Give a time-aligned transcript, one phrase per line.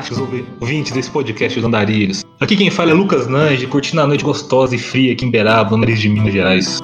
[0.00, 0.18] fantásticos
[0.60, 2.24] ouvintes desse podcast dos Andarilhos.
[2.40, 5.70] Aqui quem fala é Lucas Nange, curtindo a noite gostosa e fria aqui em Beraba,
[5.70, 6.80] no nariz de Minas Gerais.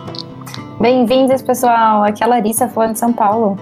[0.81, 2.05] Bem-vindos, pessoal.
[2.05, 3.59] Aqui é a Larissa falando de São Paulo.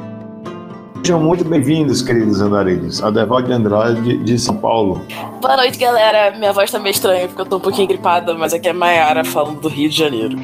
[1.05, 3.03] Sejam muito bem-vindos, queridos andarilhos.
[3.03, 5.03] Adevaldo de Andrade, de São Paulo.
[5.41, 6.37] Boa noite, galera.
[6.37, 9.23] Minha voz tá meio estranha porque eu tô um pouquinho gripada, mas aqui é Maiara
[9.23, 10.39] falando do Rio de Janeiro.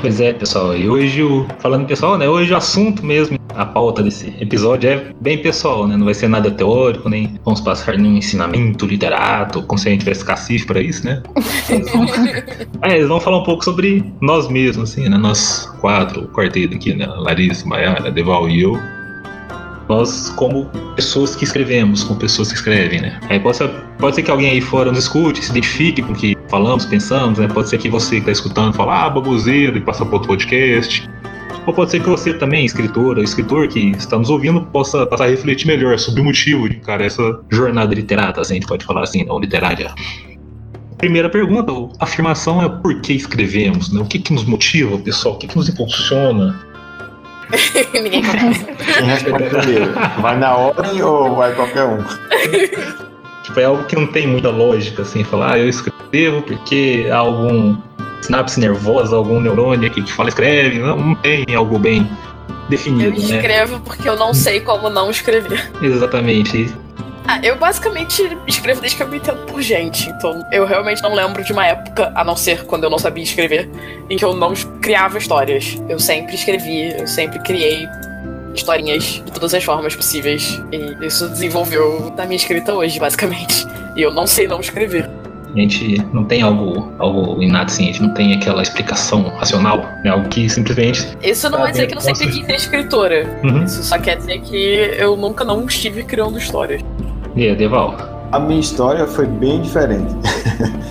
[0.00, 0.76] Pois é, pessoal.
[0.76, 2.28] E hoje, o, falando pessoal, né?
[2.28, 5.96] Hoje o assunto mesmo, a pauta desse episódio é bem pessoal, né?
[5.96, 10.00] Não vai ser nada teórico, nem vamos passar nenhum ensinamento literato, como se a gente
[10.00, 11.20] tivesse cacife pra isso, né?
[12.82, 15.18] é, eles vão falar um pouco sobre nós mesmos, assim, né?
[15.18, 17.06] Nós quatro, o quarteto aqui, né?
[17.06, 18.78] Larissa, Maiara, Deval e eu
[19.88, 23.18] nós como pessoas que escrevemos, como pessoas que escrevem, né?
[23.28, 26.14] Aí pode ser, pode ser que alguém aí fora nos escute, se identifique com o
[26.14, 27.48] que falamos, pensamos, né?
[27.48, 31.08] Pode ser que você que está escutando fale, ah, baboseiro, e passa para outro podcast.
[31.66, 35.28] Ou pode ser que você também, escritora, escritor que está nos ouvindo, possa passar a
[35.28, 39.02] refletir melhor sobre o motivo de cara essa jornada literata, assim, a gente pode falar
[39.02, 39.92] assim, não literária.
[40.96, 41.70] Primeira pergunta,
[42.00, 44.00] a afirmação é por que escrevemos, né?
[44.00, 45.34] O que, que nos motiva, pessoal?
[45.34, 46.58] O que, que nos impulsiona?
[47.92, 48.64] Ninguém conhece.
[48.64, 49.92] Quem responde primeiro?
[50.20, 51.98] Vai na ordem ou vai qualquer um?
[53.42, 57.16] Tipo, é algo que não tem muita lógica, assim, falar, ah, eu escrevo porque há
[57.16, 57.76] algum
[58.20, 62.08] sinapse nervosa, algum neurônio aqui que fala escreve, não, não tem algo bem
[62.68, 63.36] definido, Eu né?
[63.36, 65.70] escrevo porque eu não sei como não escrever.
[65.80, 66.74] Exatamente.
[67.28, 70.08] Ah, eu basicamente escrevo desde que eu me entendo por gente.
[70.08, 73.22] Então eu realmente não lembro de uma época, a não ser quando eu não sabia
[73.22, 73.68] escrever,
[74.08, 75.76] em que eu não criava histórias.
[75.90, 77.86] Eu sempre escrevi, eu sempre criei
[78.54, 80.58] historinhas de todas as formas possíveis.
[80.72, 83.66] E isso desenvolveu na minha escrita hoje, basicamente.
[83.94, 85.10] E eu não sei não escrever.
[85.54, 89.86] A gente não tem algo, algo inato, assim, a gente não tem aquela explicação racional,
[90.04, 91.06] é algo que simplesmente.
[91.22, 93.40] Isso não vai dizer que eu não sempre quis ser escritora.
[93.42, 93.64] Uhum.
[93.64, 94.56] Isso só quer dizer que
[94.98, 96.82] eu nunca não estive criando histórias.
[97.38, 97.94] E aí, Deval?
[98.32, 100.12] A minha história foi bem diferente.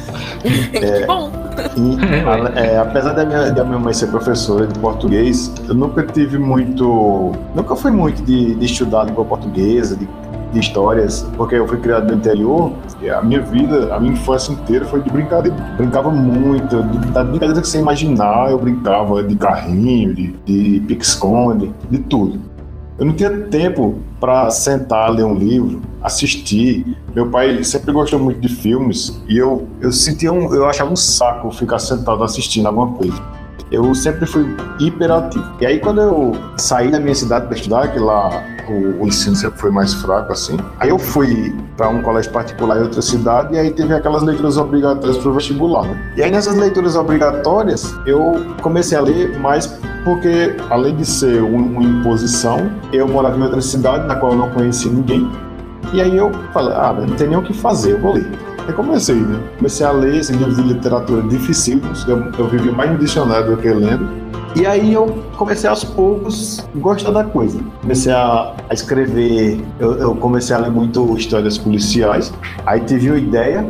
[0.72, 1.30] Que bom.
[1.75, 1.97] E,
[2.58, 6.38] É, é, apesar da minha, da minha mãe ser professora de português, eu nunca tive
[6.38, 7.34] muito.
[7.53, 10.07] Nunca fui muito de, de estudar língua portuguesa, de,
[10.53, 12.72] de histórias, porque eu fui criado no interior
[13.02, 15.57] e a minha vida, a minha infância inteira foi de brincadeira.
[15.75, 21.74] Brincava muito, de, da brincadeira que você imaginar, eu brincava de carrinho, de, de pique-esconde,
[21.90, 22.40] de tudo.
[22.97, 26.97] Eu não tinha tempo para sentar, ler um livro, assistir.
[27.13, 30.96] Meu pai sempre gostou muito de filmes e eu, eu sentia um, eu achava um
[30.96, 33.22] saco ficar sentado assistindo alguma coisa.
[33.72, 34.45] Eu sempre fui
[34.79, 35.44] hiperativo.
[35.59, 38.29] E aí quando eu saí da minha cidade para estudar, que lá
[38.69, 42.77] o, o ensino sempre foi mais fraco assim, aí eu fui para um colégio particular
[42.77, 45.83] em outra cidade e aí teve aquelas leituras obrigatórias para o vestibular.
[45.85, 46.13] Né?
[46.17, 49.67] E aí nessas leituras obrigatórias eu comecei a ler mais
[50.03, 54.38] porque além de ser um- uma imposição, eu morava em outra cidade na qual eu
[54.38, 55.29] não conhecia ninguém.
[55.94, 58.29] E aí eu falei, ah, não tem nem o que fazer, eu vou ler.
[58.67, 59.41] Aí comecei, né?
[59.57, 63.61] Comecei a ler esses livros de literatura dificílimos, eu, eu vivia mais no dicionário do
[63.61, 64.09] que lendo.
[64.57, 67.59] E aí eu comecei aos poucos gostar da coisa.
[67.81, 72.33] Comecei a, a escrever, eu, eu comecei a ler muito histórias policiais.
[72.66, 73.66] Aí tive uma ideia,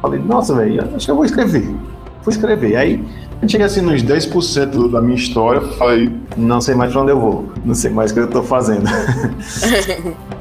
[0.00, 1.68] falei, nossa, velho, acho que eu vou escrever.
[2.22, 2.76] Fui escrever.
[2.76, 3.04] Aí
[3.42, 7.20] eu cheguei assim nos 10% da minha história, falei, não sei mais pra onde eu
[7.20, 8.84] vou, não sei mais o que eu tô fazendo.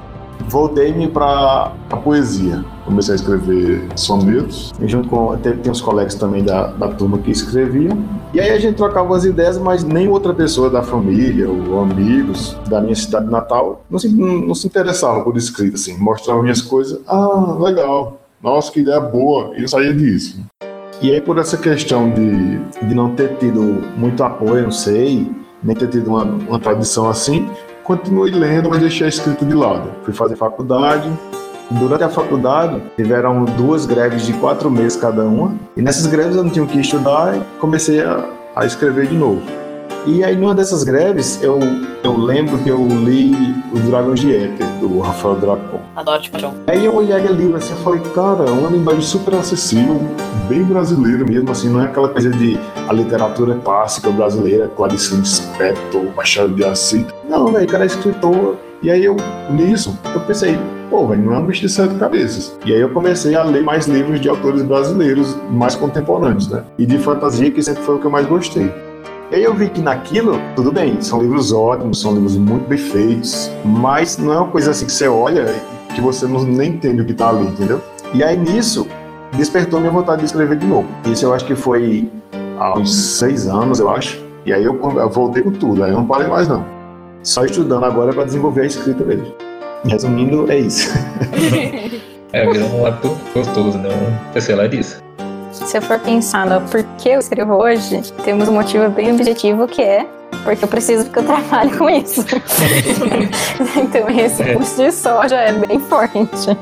[0.49, 2.65] Voltei-me para a poesia.
[2.83, 5.37] Comecei a escrever sonetos, junto com.
[5.37, 8.03] Tem, tem uns colegas também da, da turma que escreviam.
[8.33, 12.57] E aí a gente trocava as ideias, mas nem outra pessoa da família ou amigos
[12.67, 15.95] da minha cidade natal não se, não se interessava por escrita, assim.
[15.97, 16.99] Mostrava minhas coisas.
[17.07, 18.19] Ah, legal.
[18.41, 19.55] Nossa, que ideia boa.
[19.55, 20.43] E eu saía disso.
[21.01, 22.57] E aí, por essa questão de,
[22.87, 23.61] de não ter tido
[23.95, 25.31] muito apoio, não sei,
[25.63, 27.47] nem ter tido uma, uma tradição assim,
[27.89, 29.89] continuei lendo, mas deixei a escrita de lado.
[30.03, 31.11] Fui fazer faculdade.
[31.71, 35.55] Durante a faculdade, tiveram duas greves de quatro meses cada uma.
[35.75, 39.15] E nessas greves eu não tinha o que estudar e comecei a, a escrever de
[39.15, 39.41] novo.
[40.05, 41.59] E aí, numa dessas greves, eu,
[42.03, 45.79] eu lembro que eu li Os Dragões de Éter, do Rafael Dracon.
[45.95, 46.53] Adoro de paixão.
[46.67, 49.99] Aí eu olhei aquele livro assim e falei, cara, é uma linguagem super acessível,
[50.47, 52.57] bem brasileira mesmo, assim, não é aquela coisa de
[52.87, 57.05] a literatura clássica brasileira, Clarice Lispector, Machado de Assis.
[57.29, 58.55] Não, velho, o cara é escritor.
[58.81, 59.17] E aí eu,
[59.49, 60.57] nisso, eu pensei,
[60.89, 62.57] pô, velho, não é um bicho de sete cabeças.
[62.65, 66.63] E aí eu comecei a ler mais livros de autores brasileiros, mais contemporâneos, né?
[66.77, 68.71] E de fantasia, que sempre foi o que eu mais gostei.
[69.31, 72.79] E aí eu vi que naquilo, tudo bem, são livros ótimos, são livros muito bem
[72.79, 75.45] feitos, mas não é uma coisa assim que você olha
[75.93, 77.79] que você não, nem entende o que tá ali, entendeu?
[78.11, 78.87] E aí nisso,
[79.33, 80.87] despertou minha vontade de escrever de novo.
[81.05, 82.09] Isso eu acho que foi
[82.57, 84.19] há uns seis anos, eu acho.
[84.47, 86.65] E aí eu, eu voltei com tudo, aí eu não parei mais não.
[87.21, 89.27] Só estudando agora para desenvolver a escrita mesmo.
[89.85, 90.89] Resumindo, é isso.
[92.31, 93.89] É, vira um hábito gostoso, né?
[94.39, 95.01] Sei lá disso.
[95.69, 99.83] Se eu for pensar no porquê eu escrevo hoje, temos um motivo bem objetivo que
[99.83, 100.03] é
[100.43, 102.25] porque eu preciso porque eu trabalho com isso.
[103.77, 106.57] então esse por si só já é bem forte.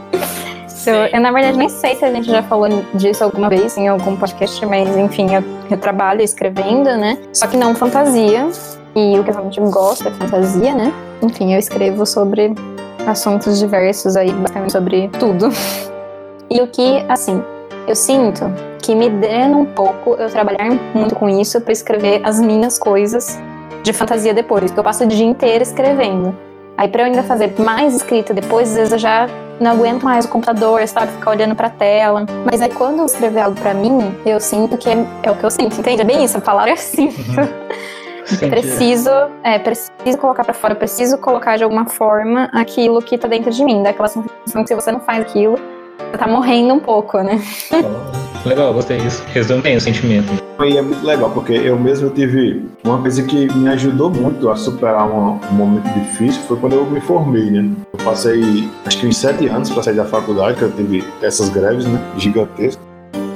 [0.85, 3.87] Eu, eu, na verdade, nem sei se a gente já falou disso alguma vez em
[3.87, 7.17] algum podcast, mas enfim, eu, eu trabalho escrevendo, né?
[7.31, 8.45] Só que não fantasia.
[8.93, 10.91] E o que a gente gosta é fantasia, né?
[11.21, 12.53] Enfim, eu escrevo sobre
[13.07, 15.47] assuntos diversos aí, basicamente sobre tudo.
[16.49, 17.43] E o que, assim,
[17.87, 18.51] eu sinto
[18.81, 23.39] que me drena um pouco eu trabalhar muito com isso para escrever as minhas coisas
[23.81, 26.35] de fantasia depois, porque eu passo o dia inteiro escrevendo.
[26.77, 29.27] Aí para eu ainda fazer mais escrita depois, às vezes eu já
[29.59, 32.25] não aguento mais o computador, sabe, ficar olhando para a tela.
[32.45, 35.45] Mas aí quando eu escrever algo para mim, eu sinto que é, é, o que
[35.45, 36.01] eu sinto, entende?
[36.01, 37.17] É bem isso, a palavra sinto.
[37.17, 38.27] Uhum.
[38.49, 39.09] preciso,
[39.41, 43.63] é, preciso colocar para fora, preciso colocar de alguma forma aquilo que tá dentro de
[43.63, 45.57] mim, daquela sensação que se você não faz aquilo,
[46.17, 47.41] tá morrendo um pouco, né?
[48.45, 49.23] legal, gostei disso.
[49.33, 50.31] Resume bem o sentimento.
[50.63, 54.55] E é muito legal, porque eu mesmo tive uma coisa que me ajudou muito a
[54.55, 57.69] superar um, um momento difícil, foi quando eu me formei, né?
[57.93, 61.49] Eu passei, acho que uns sete anos para sair da faculdade, que eu tive essas
[61.49, 61.99] greves, né?
[62.17, 62.81] Gigantescas.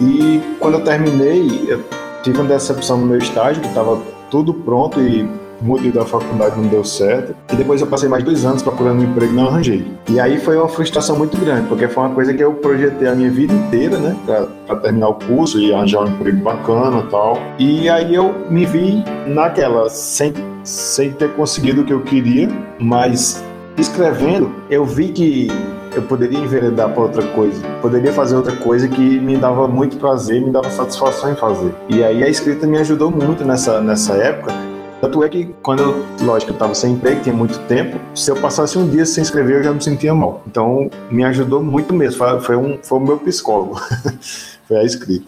[0.01, 1.83] E quando eu terminei, eu
[2.23, 5.29] tive uma decepção no meu estágio, que estava tudo pronto e
[5.61, 7.35] mudei da faculdade, não deu certo.
[7.51, 9.85] E depois eu passei mais dois anos procurando um emprego e não arranjei.
[10.09, 13.15] E aí foi uma frustração muito grande, porque foi uma coisa que eu projetei a
[13.15, 14.15] minha vida inteira, né?
[14.25, 17.37] Pra, pra terminar o curso e arranjar um emprego bacana e tal.
[17.59, 22.49] E aí eu me vi naquela, sem, sem ter conseguido o que eu queria,
[22.79, 23.43] mas
[23.77, 25.47] escrevendo, eu vi que
[25.95, 30.41] eu poderia enveredar para outra coisa, poderia fazer outra coisa que me dava muito prazer,
[30.41, 31.73] me dava satisfação em fazer.
[31.89, 34.53] E aí a escrita me ajudou muito nessa, nessa época,
[35.01, 38.35] tanto é que quando eu, lógico, eu estava sem emprego, tinha muito tempo, se eu
[38.35, 40.43] passasse um dia sem escrever, eu já me sentia mal.
[40.45, 42.19] Então, me ajudou muito mesmo.
[42.19, 43.81] Foi, foi, um, foi o meu psicólogo.
[44.67, 45.25] foi a escrita.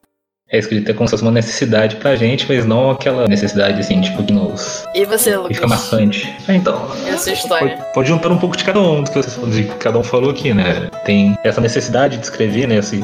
[0.52, 4.00] A escrita é como se fosse uma necessidade pra gente, mas não aquela necessidade assim,
[4.02, 4.84] tipo, que nos.
[4.94, 5.56] E você, Lucas?
[5.56, 6.32] Fica bastante.
[6.48, 6.88] Ah, então.
[7.08, 7.78] Essa história.
[7.78, 10.30] Pode, pode, juntar um pouco de cada um do que vocês, de cada um falou
[10.30, 10.92] aqui, né?
[11.04, 12.76] Tem essa necessidade de escrever, né?
[12.76, 13.04] Esse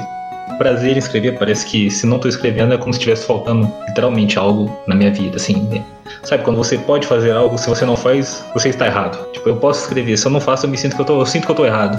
[0.59, 1.39] prazer em escrever.
[1.39, 5.11] Parece que se não estou escrevendo é como se estivesse faltando literalmente algo na minha
[5.11, 5.55] vida, assim.
[5.71, 5.83] Né?
[6.21, 9.31] Sabe, quando você pode fazer algo, se você não faz, você está errado.
[9.31, 11.25] Tipo, eu posso escrever, se eu não faço, eu me sinto que eu tô, eu
[11.25, 11.97] sinto que eu tô errado.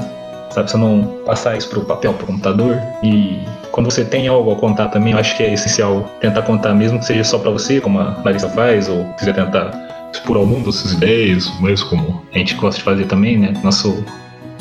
[0.51, 2.77] Sabe, se eu não passar isso pro papel, pro computador.
[3.03, 3.39] E
[3.71, 6.99] quando você tem algo a contar também, eu acho que é essencial tentar contar, mesmo
[6.99, 9.71] que seja só para você, como a Larissa faz, ou quiser tentar
[10.13, 13.55] expor ao mundo essas ideias, mas como a gente gosta de fazer também, né?
[13.63, 14.05] Nosso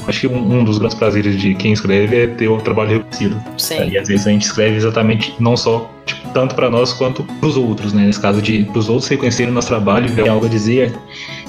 [0.09, 3.39] Acho que um, um, dos grandes prazeres de quem escreve é ter o trabalho reconhecido.
[3.57, 3.89] Sim.
[3.89, 7.47] E às vezes a gente escreve exatamente não só tipo, tanto para nós quanto para
[7.47, 8.05] os outros, né?
[8.05, 10.93] Nesse caso de os outros reconhecerem o nosso trabalho e ver algo a dizer,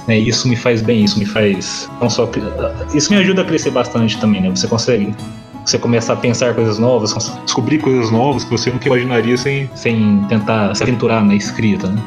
[0.06, 0.18] né?
[0.18, 2.30] Isso me faz bem, isso me faz não só
[2.94, 4.50] isso me ajuda a crescer bastante também, né?
[4.50, 5.14] Você consegue
[5.64, 7.14] você começar a pensar coisas novas,
[7.44, 12.02] descobrir coisas novas que você nunca imaginaria sem, sem tentar se aventurar na escrita, né?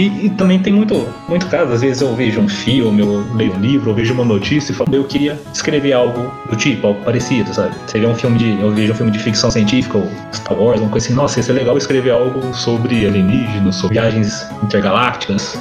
[0.00, 3.52] E, e, também tem muito, muito caso, às vezes eu vejo um filme, eu leio
[3.52, 7.04] um livro, eu vejo uma notícia e falo, eu queria escrever algo do tipo, algo
[7.04, 7.74] parecido, sabe?
[7.86, 8.58] Você vê um filme de.
[8.62, 11.50] Eu vejo um filme de ficção científica ou Star Wars, uma coisa assim, nossa, isso
[11.50, 15.58] é legal escrever algo sobre alienígenas, sobre viagens intergalácticas.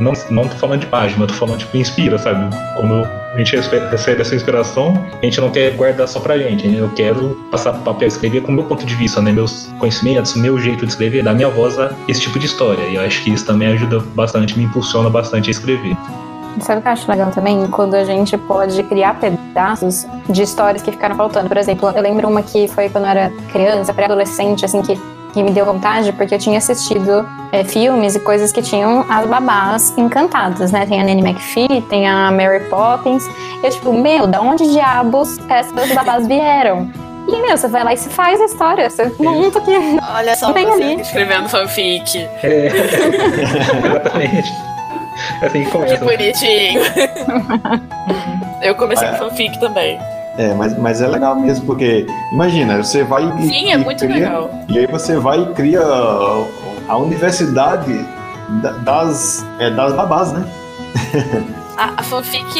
[0.00, 2.54] Não, não tô falando de página, tô falando, tipo, inspira, sabe?
[2.76, 6.72] Quando a gente recebe essa inspiração, a gente não quer guardar só pra gente.
[6.72, 9.32] Eu quero passar papel, escrever com o meu ponto de vista, né?
[9.32, 12.82] Meus conhecimentos, meu jeito de escrever, dar minha voz a esse tipo de história.
[12.84, 15.96] E eu acho que isso também ajuda bastante, me impulsiona bastante a escrever.
[16.60, 17.66] Sabe o que eu acho legal também?
[17.66, 21.48] Quando a gente pode criar pedaços de histórias que ficaram faltando.
[21.48, 24.96] Por exemplo, eu lembro uma que foi quando eu era criança, pré-adolescente, assim, que
[25.34, 29.26] que me deu vontade porque eu tinha assistido é, filmes e coisas que tinham as
[29.26, 30.86] babás encantadas, né?
[30.86, 33.26] Tem a Nanny McPhee, tem a Mary Poppins.
[33.60, 36.88] E eu, tipo, meu, da onde diabos essas babás vieram?
[37.26, 38.88] E, meu, você vai lá e se faz a história.
[38.88, 39.72] Você monta que.
[40.14, 41.00] Olha só, tem você ali.
[41.00, 42.18] escrevendo fanfic.
[42.42, 42.68] É.
[43.84, 44.52] Exatamente.
[45.42, 45.96] Assim que começa.
[45.96, 46.80] Que bonitinho.
[48.62, 49.98] eu comecei com fanfic também.
[50.36, 54.14] É, mas, mas é legal mesmo, porque imagina, você vai e, Sim, é muito cria,
[54.14, 54.50] legal.
[54.68, 58.04] E aí você vai e cria a universidade
[58.84, 60.44] das, é, das babás, né?
[61.78, 62.58] a, a fanfic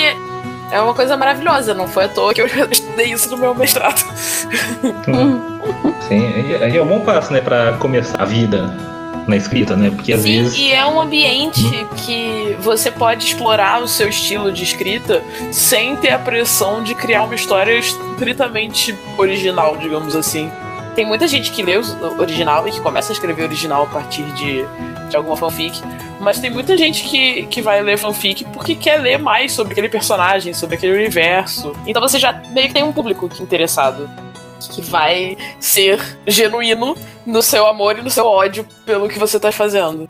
[0.70, 3.98] é uma coisa maravilhosa, não foi à toa que eu estudei isso no meu mestrado.
[6.08, 6.26] Sim,
[6.62, 8.72] aí é um bom passo, né, pra começar a vida
[9.26, 9.90] na escrita, né?
[9.90, 10.58] Porque às Sim, vezes.
[10.58, 11.88] E é um ambiente uhum.
[11.96, 17.24] que você pode explorar o seu estilo de escrita sem ter a pressão de criar
[17.24, 20.50] uma história estritamente original, digamos assim.
[20.94, 24.22] Tem muita gente que lê o original e que começa a escrever original a partir
[24.34, 24.64] de,
[25.10, 25.82] de alguma fanfic,
[26.20, 29.88] mas tem muita gente que, que vai ler fanfic porque quer ler mais sobre aquele
[29.88, 31.74] personagem, sobre aquele universo.
[31.84, 34.08] Então você já meio que tem um público interessado.
[34.68, 39.50] Que vai ser genuíno no seu amor e no seu ódio pelo que você tá
[39.50, 40.08] fazendo.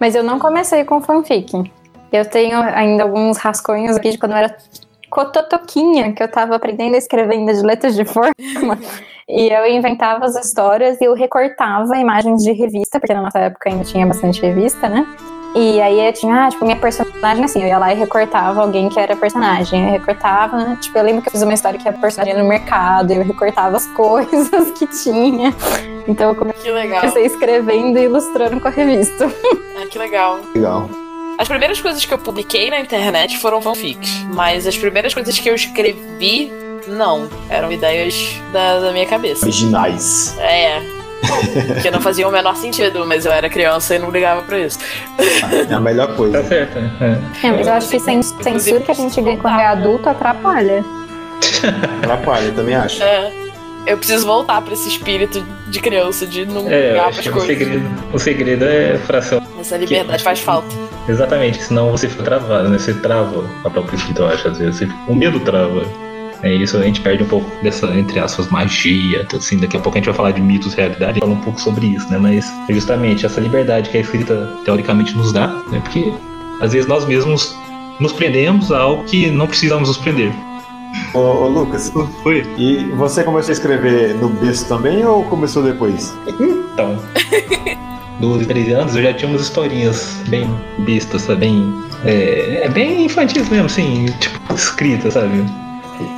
[0.00, 1.70] Mas eu não comecei com fanfic.
[2.12, 4.56] Eu tenho ainda alguns rascunhos aqui de quando eu era
[5.10, 8.32] cototoquinha, que eu tava aprendendo a escrever ainda de letras de forma.
[9.28, 13.68] E eu inventava as histórias e eu recortava imagens de revista, porque na nossa época
[13.68, 15.04] ainda tinha bastante revista, né?
[15.58, 18.90] E aí eu tinha, ah, tipo, minha personagem assim, eu ia lá e recortava alguém
[18.90, 19.86] que era personagem.
[19.86, 20.78] Eu recortava, né?
[20.78, 23.74] Tipo, eu lembro que eu fiz uma história que era personagem no mercado, eu recortava
[23.74, 25.54] as coisas que tinha.
[26.06, 29.32] Então eu comecei escrevendo e ilustrando com a revista.
[29.78, 30.40] Ah, que legal.
[30.54, 30.90] Legal.
[31.38, 35.48] As primeiras coisas que eu publiquei na internet foram fanfics, mas as primeiras coisas que
[35.48, 36.52] eu escrevi,
[36.86, 37.30] não.
[37.48, 38.14] Eram ideias
[38.52, 39.46] da, da minha cabeça.
[39.46, 40.36] Originais.
[40.38, 41.05] É.
[41.82, 44.78] que não faziam o menor sentido, mas eu era criança e não ligava pra isso.
[45.68, 46.42] É a melhor coisa.
[46.42, 46.78] Tá certo.
[46.78, 47.46] É.
[47.46, 50.84] É, mas eu acho que sem censura que a gente ganha quando é adulto atrapalha.
[52.02, 53.02] Atrapalha, também acho.
[53.02, 53.32] É.
[53.86, 57.32] Eu preciso voltar pra esse espírito de criança, de não É, ligar pras que o
[57.32, 57.46] coisas.
[57.56, 59.40] segredo, o segredo é fração.
[59.60, 60.66] Essa liberdade faz falta.
[61.08, 62.78] Exatamente, senão você fica travado, né?
[62.78, 64.78] Você trava a própria escrita, eu acho, às vezes.
[64.80, 65.84] Você- o medo trava.
[66.46, 69.58] É isso, a gente perde um pouco dessa, entre aspas, magia, assim.
[69.58, 72.08] Daqui a pouco a gente vai falar de mitos, realidade, fala um pouco sobre isso,
[72.08, 72.18] né?
[72.18, 75.80] Mas é justamente essa liberdade que a escrita teoricamente nos dá, né?
[75.82, 76.14] Porque
[76.60, 77.56] às vezes nós mesmos
[77.98, 80.32] nos prendemos a algo que não precisamos nos prender.
[81.12, 82.46] Ô, ô, Lucas, Foi?
[82.56, 86.16] e você começou a escrever no berço também ou começou depois?
[86.28, 86.96] Então,
[88.20, 90.48] dos 13 anos eu já tinha umas historinhas bem
[90.78, 91.40] bestas, sabe?
[91.40, 91.74] Bem,
[92.04, 95.44] é, é bem infantis mesmo, assim, tipo, escritas, sabe?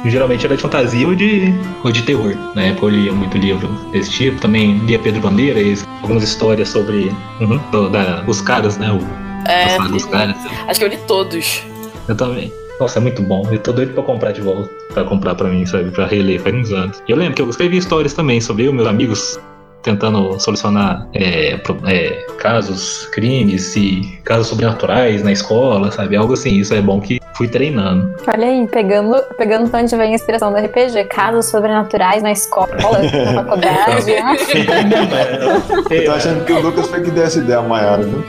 [0.06, 1.52] Geralmente era de fantasia ou de,
[1.84, 2.34] ou de terror.
[2.54, 4.40] Na época eu lia muito livro desse tipo.
[4.40, 8.90] Também lia Pedro Bandeira e algumas histórias sobre uhum, do- da, os caras, né?
[8.92, 10.36] O É, dos caras.
[10.68, 11.62] acho que eu li todos.
[12.08, 12.52] Eu também.
[12.80, 13.46] Nossa, é muito bom.
[13.50, 14.70] Eu tô doido pra comprar de volta.
[14.94, 15.90] Pra comprar pra mim, sabe?
[15.90, 17.02] Pra reler faz uns anos.
[17.08, 19.38] E eu lembro que eu escrevi histórias também sobre eu meus amigos
[19.82, 26.14] tentando solucionar é, é, casos, crimes e casos sobrenaturais na escola, sabe?
[26.16, 26.50] Algo assim.
[26.58, 28.12] Isso é bom que fui treinando.
[28.26, 31.04] Olha aí, pegando, pegando de onde vem a inspiração do RPG.
[31.04, 34.10] Casos sobrenaturais na escola, na faculdade.
[34.12, 34.36] né?
[35.88, 38.22] Eu tô achando que o Lucas foi que deu essa ideia maior, viu?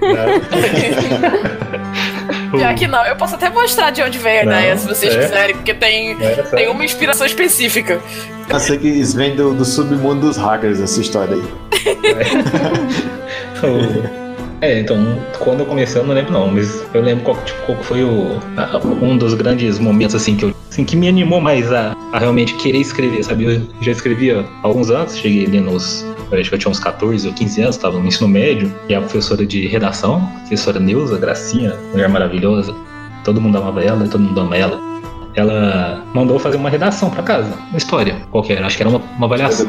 [2.50, 5.14] Pior que não, eu posso até mostrar de onde veio a Não, ideia, se vocês
[5.14, 5.18] é.
[5.20, 8.00] quiserem, porque tem, Era só- tem uma inspiração específica.
[8.48, 11.44] Eu sei que isso vem do, do submundo dos hackers, essa história aí.
[13.62, 14.20] É,
[14.62, 14.98] então,
[15.38, 18.38] quando eu comecei eu não lembro não, mas eu lembro qual, tipo, qual foi o,
[18.56, 22.18] a- um dos grandes momentos assim que eu assim, que me animou mais a, a
[22.18, 23.44] realmente querer escrever, sabe?
[23.44, 26.04] Eu já escrevia há alguns anos, cheguei ali nos.
[26.32, 29.00] Acho que eu tinha uns 14 ou 15 anos, estava no ensino médio, e a
[29.00, 32.72] professora de redação, professora Neuza, Gracinha, mulher maravilhosa,
[33.24, 34.89] todo mundo amava ela todo mundo ama ela.
[35.40, 39.26] Ela mandou fazer uma redação pra casa, uma história qualquer, acho que era uma, uma
[39.26, 39.66] avaliação.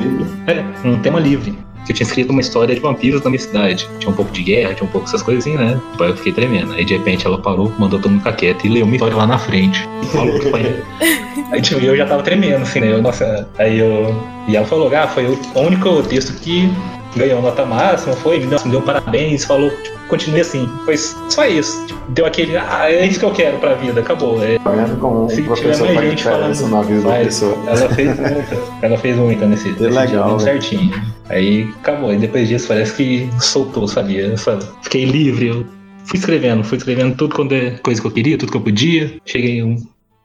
[0.47, 1.57] É, um tema livre.
[1.85, 3.89] Que eu tinha escrito uma história de vampiros da minha cidade.
[3.97, 5.81] Tinha um pouco de guerra, tinha um pouco essas coisas assim, né?
[5.91, 6.73] Tipo, aí eu fiquei tremendo.
[6.73, 9.25] Aí de repente ela parou, mandou todo mundo ficar quieto e leu uma história lá
[9.25, 9.89] na frente.
[10.03, 10.83] E falou que foi.
[11.51, 12.93] Aí tipo, eu já tava tremendo, assim, né?
[12.93, 14.15] Eu, nossa, aí eu.
[14.47, 16.71] E ela falou, ah, foi o único texto que
[17.15, 20.67] ganhou nota máxima, foi, me deu, me deu parabéns, falou, tipo, continue assim.
[20.85, 21.85] Foi só isso.
[21.87, 24.41] Tipo, deu aquele, ah, é isso que eu quero pra vida, acabou.
[24.43, 27.57] É, Tá vendo como Se tiver mais gente falando na vida da pessoa?
[27.67, 31.01] Ela fez muita, ela fez muita nesse, nesse legal, dia, certinho.
[31.29, 34.37] Aí acabou, e depois disso parece que soltou, sabia?
[34.37, 35.65] Fa- Fiquei livre, eu
[36.05, 39.13] fui escrevendo, fui escrevendo tudo quando é coisa que eu queria, tudo que eu podia.
[39.25, 39.77] Cheguei um-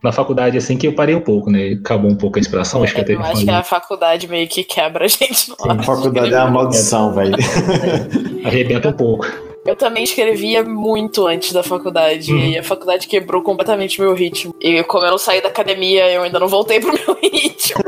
[0.06, 1.72] na faculdade assim que eu parei um pouco, né?
[1.72, 4.62] Acabou um pouco a inspiração, acho que até Eu acho que a faculdade meio que
[4.62, 7.34] quebra a gente no A faculdade é uma maldição, velho.
[8.44, 9.26] arrebenta um pouco.
[9.66, 12.32] Eu também escrevia muito antes da faculdade.
[12.32, 12.38] Uhum.
[12.38, 14.54] E a faculdade quebrou completamente meu ritmo.
[14.60, 17.82] E como eu não saí da academia, eu ainda não voltei pro meu ritmo.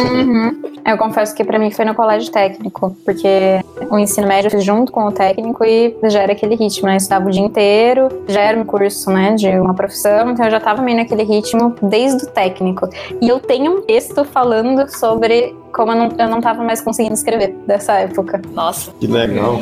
[0.00, 0.74] Uhum.
[0.84, 3.60] Eu confesso que pra mim foi no colégio técnico, porque
[3.90, 6.94] o ensino médio eu fiz junto com o técnico e já era aquele ritmo, né?
[6.94, 10.50] Eu estudava o dia inteiro, já era um curso, né, de uma profissão, então eu
[10.50, 12.88] já tava meio naquele ritmo desde o técnico.
[13.20, 17.14] E eu tenho um texto falando sobre como eu não, eu não tava mais conseguindo
[17.14, 18.42] escrever dessa época.
[18.52, 18.92] Nossa.
[19.00, 19.60] Que legal.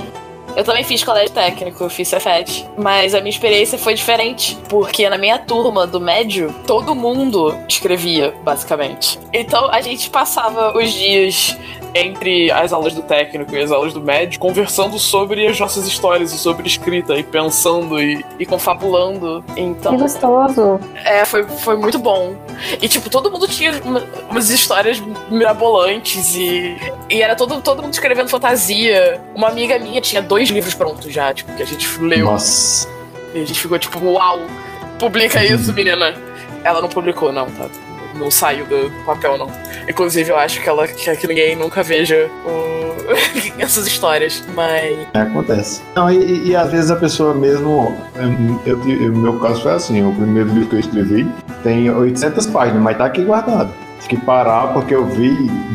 [0.54, 2.66] Eu também fiz colégio técnico, fiz Cefet.
[2.76, 4.59] Mas a minha experiência foi diferente.
[4.68, 9.18] Porque na minha turma do médio, todo mundo escrevia, basicamente.
[9.32, 11.56] Então a gente passava os dias
[11.95, 16.33] entre as aulas do técnico e as aulas do médio, conversando sobre as nossas histórias
[16.33, 19.45] e sobre escrita, e pensando e, e confabulando.
[19.57, 20.81] Então, Que gostoso.
[21.05, 22.35] é, foi, foi muito bom.
[22.81, 26.77] E, tipo, todo mundo tinha uma- umas histórias mirabolantes e,
[27.11, 29.21] e era todo, todo mundo escrevendo fantasia.
[29.35, 32.27] Uma amiga minha tinha dois livros prontos já, tipo, que a gente leu.
[32.27, 32.89] Nossa.
[33.35, 34.41] E a gente ficou tipo, uau,
[34.99, 36.15] publica isso, menina.
[36.65, 37.67] Ela não publicou, não, tá?
[38.23, 39.50] Não saiu do papel, não.
[39.88, 42.83] Inclusive, eu acho que ela quer que ninguém nunca veja o...
[43.59, 44.99] essas histórias, mas.
[45.14, 45.83] É, acontece.
[45.95, 47.97] Não, e, e, às vezes a pessoa mesmo.
[48.64, 51.26] Eu, eu, meu caso foi assim: o primeiro livro que eu escrevi
[51.62, 53.73] tem 800 páginas, mas tá aqui guardado.
[54.09, 55.31] Que parar porque eu vi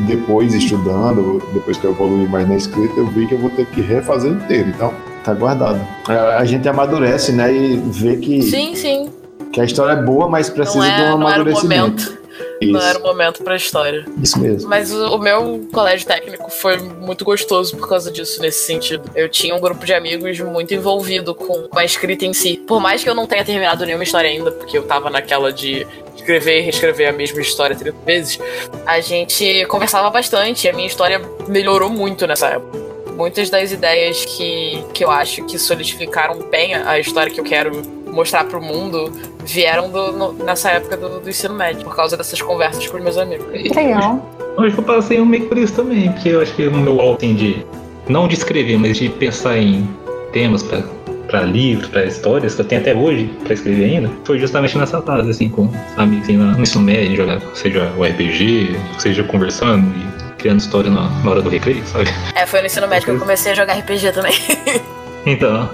[0.06, 3.66] depois, estudando, depois que eu evolui mais na escrita, eu vi que eu vou ter
[3.66, 4.70] que refazer inteiro.
[4.70, 5.80] Então, tá guardado.
[6.08, 7.52] A, a gente amadurece, né?
[7.52, 8.44] E vê que.
[8.44, 9.10] Sim, sim.
[9.52, 12.18] Que a história é boa, mas precisa é, de um amadurecimento.
[12.62, 12.72] Isso.
[12.72, 14.06] Não era o momento pra história.
[14.22, 14.70] Isso mesmo.
[14.70, 19.10] Mas o, o, meu colégio técnico foi muito gostoso por causa disso, nesse sentido.
[19.16, 22.58] Eu tinha um grupo de amigos muito envolvido com, com a escrita em si.
[22.68, 25.86] Por mais que eu não tenha terminado nenhuma história ainda, porque eu tava naquela de
[26.16, 28.40] escrever e reescrever a mesma história 30 vezes,
[28.86, 32.88] a gente conversava bastante e a minha história melhorou muito nessa época.
[33.14, 37.97] Muitas das ideias que, que eu acho que solidificaram bem a história que eu quero
[38.18, 39.12] mostrar pro mundo
[39.46, 43.04] vieram do, no, nessa época do, do, ensino médio, por causa dessas conversas com os
[43.04, 43.46] meus amigos.
[43.76, 44.28] Legal.
[44.58, 47.00] Acho que eu passei um meio por isso também, porque eu acho que o meu
[47.00, 47.64] alto de.
[48.10, 49.88] Não de escrever, mas de pensar em
[50.32, 50.82] temas para
[51.28, 55.02] para livros, para histórias que eu tenho até hoje para escrever ainda, foi justamente nessa
[55.02, 60.34] fase, assim, com amigos assim, no ensino médio, jogar, seja o RPG, seja conversando e
[60.38, 62.10] criando história na, na hora do recreio, sabe?
[62.34, 64.34] É, foi no ensino médio que eu comecei a jogar RPG também.
[65.28, 65.70] então,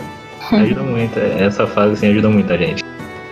[0.52, 2.84] ajuda muito, essa fase assim ajuda muito a gente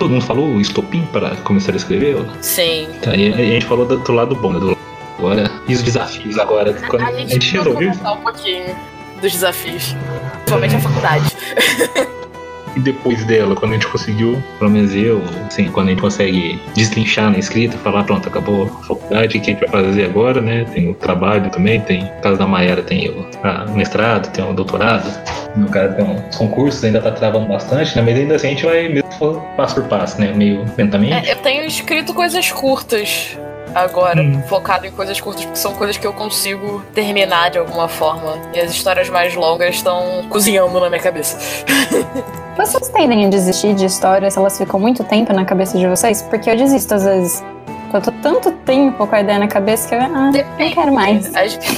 [0.01, 2.18] todo mundo falou estopim para começar a escrever?
[2.41, 2.89] Sim.
[3.03, 4.60] Tá, e a gente falou do, do lado bom, né?
[4.60, 4.75] Do,
[5.20, 6.74] agora, e os desafios agora?
[6.74, 7.91] Quando a, gente, a gente resolveu.
[7.91, 8.75] um pouquinho
[9.22, 9.96] dos desafios,
[10.38, 10.77] principalmente é.
[10.77, 11.25] a faculdade.
[12.75, 16.59] e depois dela, quando a gente conseguiu, pelo menos eu, assim, quando a gente consegue
[16.73, 20.41] destrinchar na escrita, falar, pronto, acabou a faculdade, o que a gente vai fazer agora,
[20.41, 20.65] né?
[20.73, 25.09] Tem o trabalho também, tem, no caso da Maera, tem o mestrado, tem o doutorado,
[25.55, 28.01] no caso tem os concursos, ainda tá travando bastante, né?
[28.01, 29.10] Mas ainda assim a gente vai mesmo
[29.57, 30.31] passo por passo, né?
[30.34, 31.29] Meio lentamente.
[31.29, 33.38] É, eu tenho escrito coisas curtas
[33.73, 34.41] agora, hum.
[34.47, 38.38] focado em coisas curtas, porque são coisas que eu consigo terminar de alguma forma.
[38.53, 41.38] E as histórias mais longas estão cozinhando na minha cabeça.
[42.57, 46.21] Vocês tendem a desistir de histórias, elas ficam muito tempo na cabeça de vocês?
[46.21, 47.43] Porque eu desisto às vezes.
[47.93, 51.31] Eu tô tanto tempo com a ideia na cabeça que eu ah, não quero mais.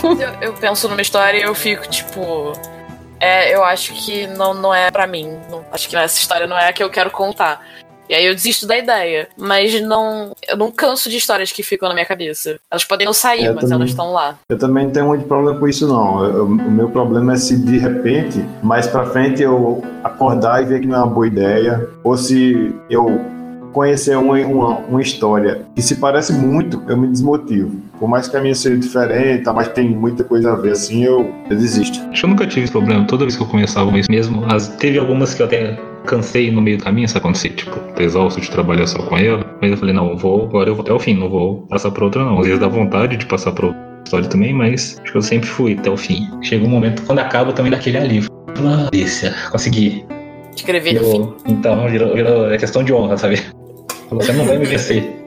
[0.03, 2.53] Eu, eu penso numa história e eu fico, tipo.
[3.19, 5.39] É, eu acho que não, não é para mim.
[5.49, 7.61] Não, acho que essa história não é a que eu quero contar.
[8.13, 9.27] E aí eu desisto da ideia.
[9.35, 10.35] Mas não.
[10.47, 12.59] Eu não canso de histórias que ficam na minha cabeça.
[12.69, 14.37] Elas podem não sair, eu mas também, elas estão lá.
[14.47, 16.23] Eu também não tenho muito problema com isso, não.
[16.23, 20.81] Eu, o meu problema é se de repente, mais pra frente, eu acordar e ver
[20.81, 21.89] que não é uma boa ideia.
[22.03, 23.19] Ou se eu
[23.71, 27.81] conhecer uma, uma, uma, história que se parece muito, eu me desmotivo.
[27.99, 31.33] Por mais que a minha seja diferente, mas tem muita coisa a ver assim, eu,
[31.49, 31.99] eu desisto.
[32.11, 33.07] Acho que eu nunca tive esse problema.
[33.07, 36.61] Toda vez que eu começava isso mesmo, as, teve algumas que eu até cansei no
[36.61, 39.77] meio do caminho, isso acontecer, tipo, tô exausto de trabalhar só com ela, mas eu
[39.77, 42.23] falei, não, eu vou, agora eu vou até o fim, não vou passar pra outra
[42.23, 42.39] não.
[42.39, 45.47] Às vezes dá vontade de passar pra outra história também, mas acho que eu sempre
[45.47, 46.27] fui até o fim.
[46.41, 48.29] Chega um momento, quando acaba, também daquele alívio.
[48.59, 50.05] Ah, delícia, consegui.
[50.55, 51.33] Escrever fim.
[51.47, 53.41] Então, virou, virou, é questão de honra, sabe?
[54.11, 55.22] Você não vai me vencer.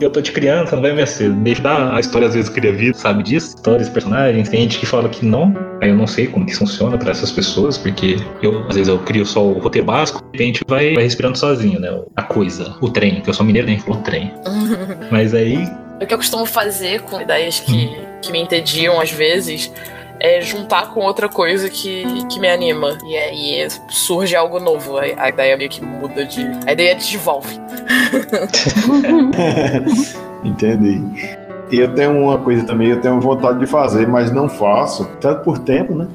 [0.00, 1.30] Eu tô de criança, não vai me vencer.
[1.30, 3.56] Deixa dar a história, às vezes, cria vida, sabe disso?
[3.56, 4.48] Histórias, personagens.
[4.48, 5.54] Tem gente que fala que não.
[5.82, 8.98] Aí eu não sei como que funciona para essas pessoas, porque eu, às vezes, eu
[9.00, 11.88] crio só o roteiro básico e a gente vai, vai respirando sozinho, né?
[12.16, 13.82] A coisa, o trem, que eu sou mineiro, nem né?
[13.82, 14.32] falou trem.
[15.10, 15.68] Mas aí.
[16.00, 17.90] O que eu costumo fazer com ideias que,
[18.22, 19.72] que me entediam às vezes
[20.20, 22.98] é juntar com outra coisa que, que me anima.
[23.06, 24.98] E aí surge algo novo.
[24.98, 26.42] A, a ideia meio que muda de.
[26.66, 27.65] A ideia desenvolve.
[30.44, 31.02] Entendi.
[31.70, 35.42] E eu tenho uma coisa também, eu tenho vontade de fazer, mas não faço, tanto
[35.42, 36.06] por tempo, né?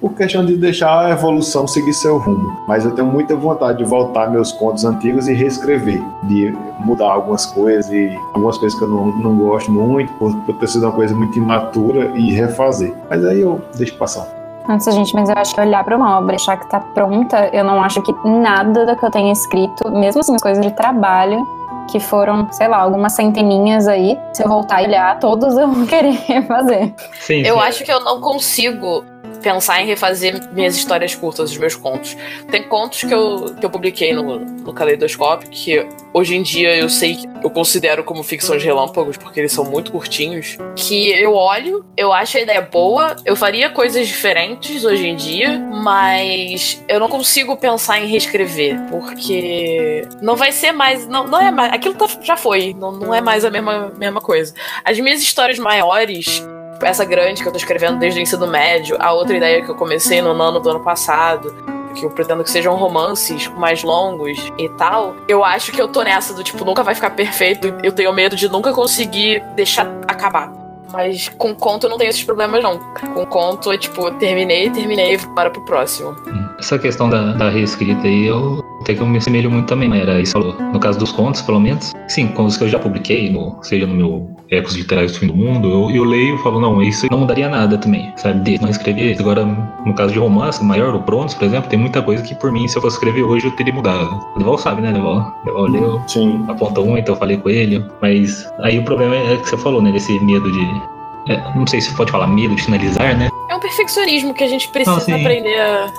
[0.00, 2.56] por questão de deixar a evolução seguir seu rumo.
[2.66, 7.46] Mas eu tenho muita vontade de voltar meus contos antigos e reescrever, de mudar algumas
[7.46, 10.92] coisas e algumas coisas que eu não, não gosto muito, por, por ter sido uma
[10.92, 12.94] coisa muito imatura e refazer.
[13.10, 14.37] Mas aí eu deixo passar.
[14.68, 17.48] Nossa, gente, mas eu acho que olhar para uma obra e achar que tá pronta,
[17.54, 20.70] eu não acho que nada do que eu tenha escrito, mesmo assim, as coisas de
[20.72, 21.42] trabalho,
[21.90, 25.86] que foram, sei lá, algumas centeninhas aí, se eu voltar a olhar, todos eu vou
[25.88, 26.94] querer fazer.
[27.20, 27.62] Sim, eu sim.
[27.62, 29.04] acho que eu não consigo
[29.42, 32.16] pensar em refazer minhas histórias curtas, os meus contos.
[32.50, 36.88] Tem contos que eu, que eu publiquei no, no Caleidoscópio que hoje em dia eu
[36.88, 40.56] sei que eu considero como ficções relâmpagos, porque eles são muito curtinhos.
[40.76, 45.58] Que eu olho, eu acho a ideia boa, eu faria coisas diferentes hoje em dia,
[45.58, 51.06] mas eu não consigo pensar em reescrever, porque não vai ser mais.
[51.06, 51.72] Não, não é mais.
[51.72, 54.54] Aquilo tá, já foi, não, não é mais a mesma, mesma coisa.
[54.84, 56.42] As minhas histórias maiores
[56.86, 59.74] essa grande que eu tô escrevendo desde o ensino médio, a outra ideia que eu
[59.74, 61.54] comecei no ano do ano passado,
[61.94, 66.02] que eu pretendo que sejam romances mais longos e tal, eu acho que eu tô
[66.02, 67.74] nessa do tipo, nunca vai ficar perfeito.
[67.82, 70.52] Eu tenho medo de nunca conseguir deixar acabar.
[70.92, 72.78] Mas com conto eu não tenho esses problemas, não.
[73.12, 76.16] Com conto é tipo, terminei, terminei, para pro próximo.
[76.58, 80.00] Essa questão da, da reescrita aí, eu até que eu me assemelho muito também, né?
[80.00, 81.92] Era isso, no caso dos contos, pelo menos.
[82.08, 85.26] Sim, com os que eu já publiquei, no, seja no meu Ecos Literários do Fim
[85.26, 88.40] do Mundo, eu, eu leio e falo, não, isso não mudaria nada também, sabe?
[88.40, 89.16] De não escrever.
[89.18, 92.50] Agora, no caso de romance, maior, o Bronze, por exemplo, tem muita coisa que por
[92.50, 94.24] mim, se eu fosse escrever hoje, eu teria mudado.
[94.34, 95.32] O Deval sabe, né, Deval?
[95.44, 96.44] Deval leu, Sim.
[96.48, 97.84] aponta um, então eu falei com ele.
[98.00, 99.92] Mas aí o problema é que você falou, né?
[99.92, 100.82] Desse medo de.
[101.28, 103.28] é, não sei se pode falar medo de finalizar, né?
[103.50, 105.92] É um perfeccionismo que a gente precisa Não, aprender a.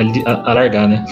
[0.00, 1.04] A, a, a largar, né?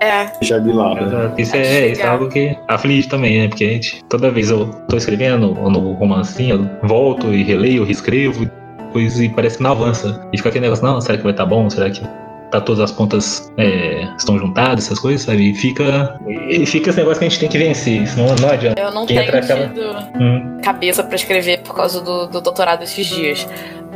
[0.00, 1.06] É, Já de lado.
[1.06, 1.40] Exato.
[1.40, 3.48] Isso é, isso é algo que aflige também, né?
[3.48, 7.84] Porque a gente, toda vez eu tô escrevendo ou no romancinho, eu volto e releio,
[7.84, 8.50] reescrevo,
[8.94, 10.20] e parece que não avança.
[10.32, 11.68] E fica aquele negócio, não, será que vai estar bom?
[11.70, 12.02] Será que
[12.50, 15.50] tá todas as pontas é, estão juntadas, essas coisas, sabe?
[15.50, 18.80] E fica, e fica esse negócio que a gente tem que vencer, senão não adianta.
[18.80, 22.82] eu não tenho entra aquela- tido Hum, cabeça pra escrever por causa do, do doutorado
[22.82, 23.46] esses dias.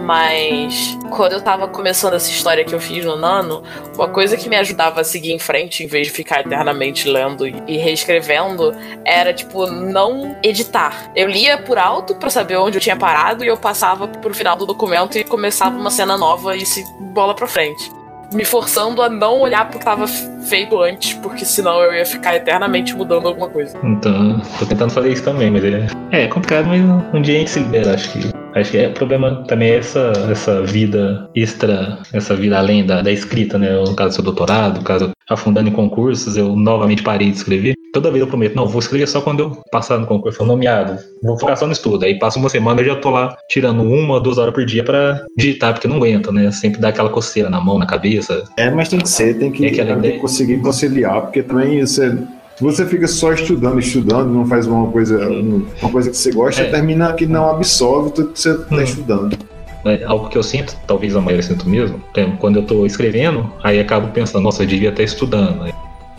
[0.03, 3.63] Mas quando eu tava começando essa história que eu fiz no Nano,
[3.95, 7.47] uma coisa que me ajudava a seguir em frente, em vez de ficar eternamente lendo
[7.47, 11.11] e e reescrevendo, era tipo não editar.
[11.15, 14.57] Eu lia por alto pra saber onde eu tinha parado e eu passava pro final
[14.57, 16.83] do documento e começava uma cena nova e se
[17.13, 17.91] bola pra frente.
[18.33, 22.37] Me forçando a não olhar pro que tava feito antes, porque senão eu ia ficar
[22.37, 23.77] eternamente mudando alguma coisa.
[23.83, 26.81] então, tô tentando fazer isso também, mas é, é complicado, mas
[27.13, 28.41] um dia a gente se libera, acho que.
[28.55, 33.01] Acho que é, o problema também é essa, essa vida extra, essa vida além da,
[33.01, 33.71] da escrita, né?
[33.71, 37.75] No caso do seu doutorado, no caso afundando em concursos, eu novamente parei de escrever.
[37.93, 40.97] Toda vez eu prometo, não, vou escrever só quando eu passar no concurso, for nomeado.
[41.23, 42.05] Vou focar só no estudo.
[42.05, 45.25] Aí passa uma semana eu já tô lá tirando uma, duas horas por dia pra
[45.37, 46.53] digitar, porque não aguento, né?
[46.53, 48.45] Sempre dá aquela coceira na mão, na cabeça.
[48.57, 52.17] É, mas tem que ser, tem que, É tem que conseguir conciliar, porque também você,
[52.61, 56.71] você fica só estudando, estudando, não faz uma coisa, uma coisa que você gosta, É.
[56.71, 58.83] termina que não absorve tudo que você está Hum.
[58.83, 59.37] estudando.
[59.85, 62.01] É algo que eu sinto, talvez a maioria sinto mesmo.
[62.39, 65.65] Quando eu tô escrevendo, aí acabo pensando, nossa, eu devia estar estudando.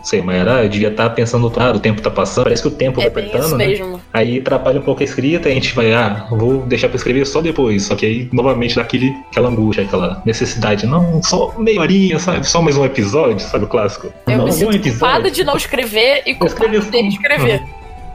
[0.04, 2.72] Sei, mas era, eu devia estar pensando, ah, o tempo tá passando, parece que o
[2.72, 3.68] tempo É vai bem apertando, né?
[3.68, 4.02] mesmo.
[4.12, 7.42] Aí atrapalha um pouco a escrita, a gente vai, ah, vou deixar pra escrever só
[7.42, 7.84] depois.
[7.84, 10.86] Só que aí, novamente, dá aquele, aquela angústia, aquela necessidade.
[10.86, 12.48] Não, só meia horinha, sabe?
[12.48, 14.12] Só mais um episódio, sabe o clássico?
[14.28, 15.00] Eu não, me um sinto episódio.
[15.00, 17.62] culpada de não escrever e culpada de escrever.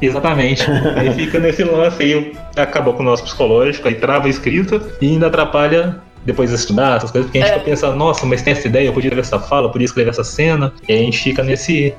[0.00, 0.66] Exatamente.
[0.96, 5.06] aí fica nesse lance aí, acaba com o nosso psicológico, aí trava a escrita e
[5.06, 7.54] ainda atrapalha depois de estudar essas coisas, porque a gente É.
[7.58, 10.10] fica pensando, nossa, mas tem essa ideia, eu podia escrever essa fala, eu podia escrever
[10.10, 11.94] essa cena, e aí a gente fica nesse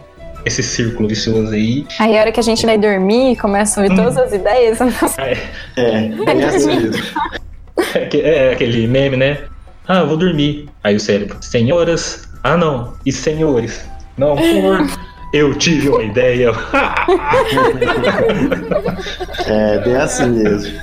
[0.46, 1.86] esse círculo vicioso aí.
[2.00, 3.96] Aí a hora que a gente vai dormir, começa a vir Hum.
[3.98, 4.78] todas as ideias.
[5.76, 7.04] É, mesmo.
[7.96, 9.40] É aque- é aquele meme, né?
[9.88, 10.68] Ah, eu vou dormir.
[10.84, 13.84] Aí o cérebro, senhoras, ah não, e senhores,
[14.18, 14.44] não, por
[15.34, 16.52] eu tive uma ideia.
[19.46, 20.78] É, bem assim mesmo.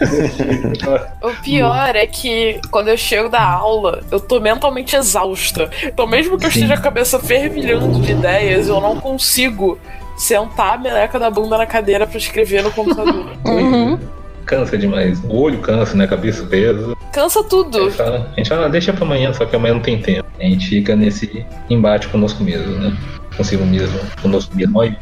[1.22, 5.68] O pior é que quando eu chego da aula, eu tô mentalmente exausta.
[5.82, 9.78] Então, mesmo que eu esteja a cabeça fervilhando de ideias, eu não consigo
[10.16, 13.26] sentar a meleca da bunda na cadeira pra escrever no computador.
[13.44, 13.98] Uhum.
[14.46, 15.20] Cansa demais.
[15.24, 16.04] O olho cansa, né?
[16.04, 16.94] A cabeça pesa.
[17.12, 17.84] Cansa A tudo.
[17.84, 20.26] gente fala, a gente fala, "Ah, deixa pra amanhã, só que amanhã não tem tempo.
[20.38, 22.94] A gente fica nesse embate conosco mesmo, né?
[23.36, 24.78] Consigo mesmo, conosco mesmo.
[24.78, 24.96] Olha,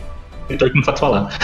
[0.49, 1.29] Vitor que não sabe falar.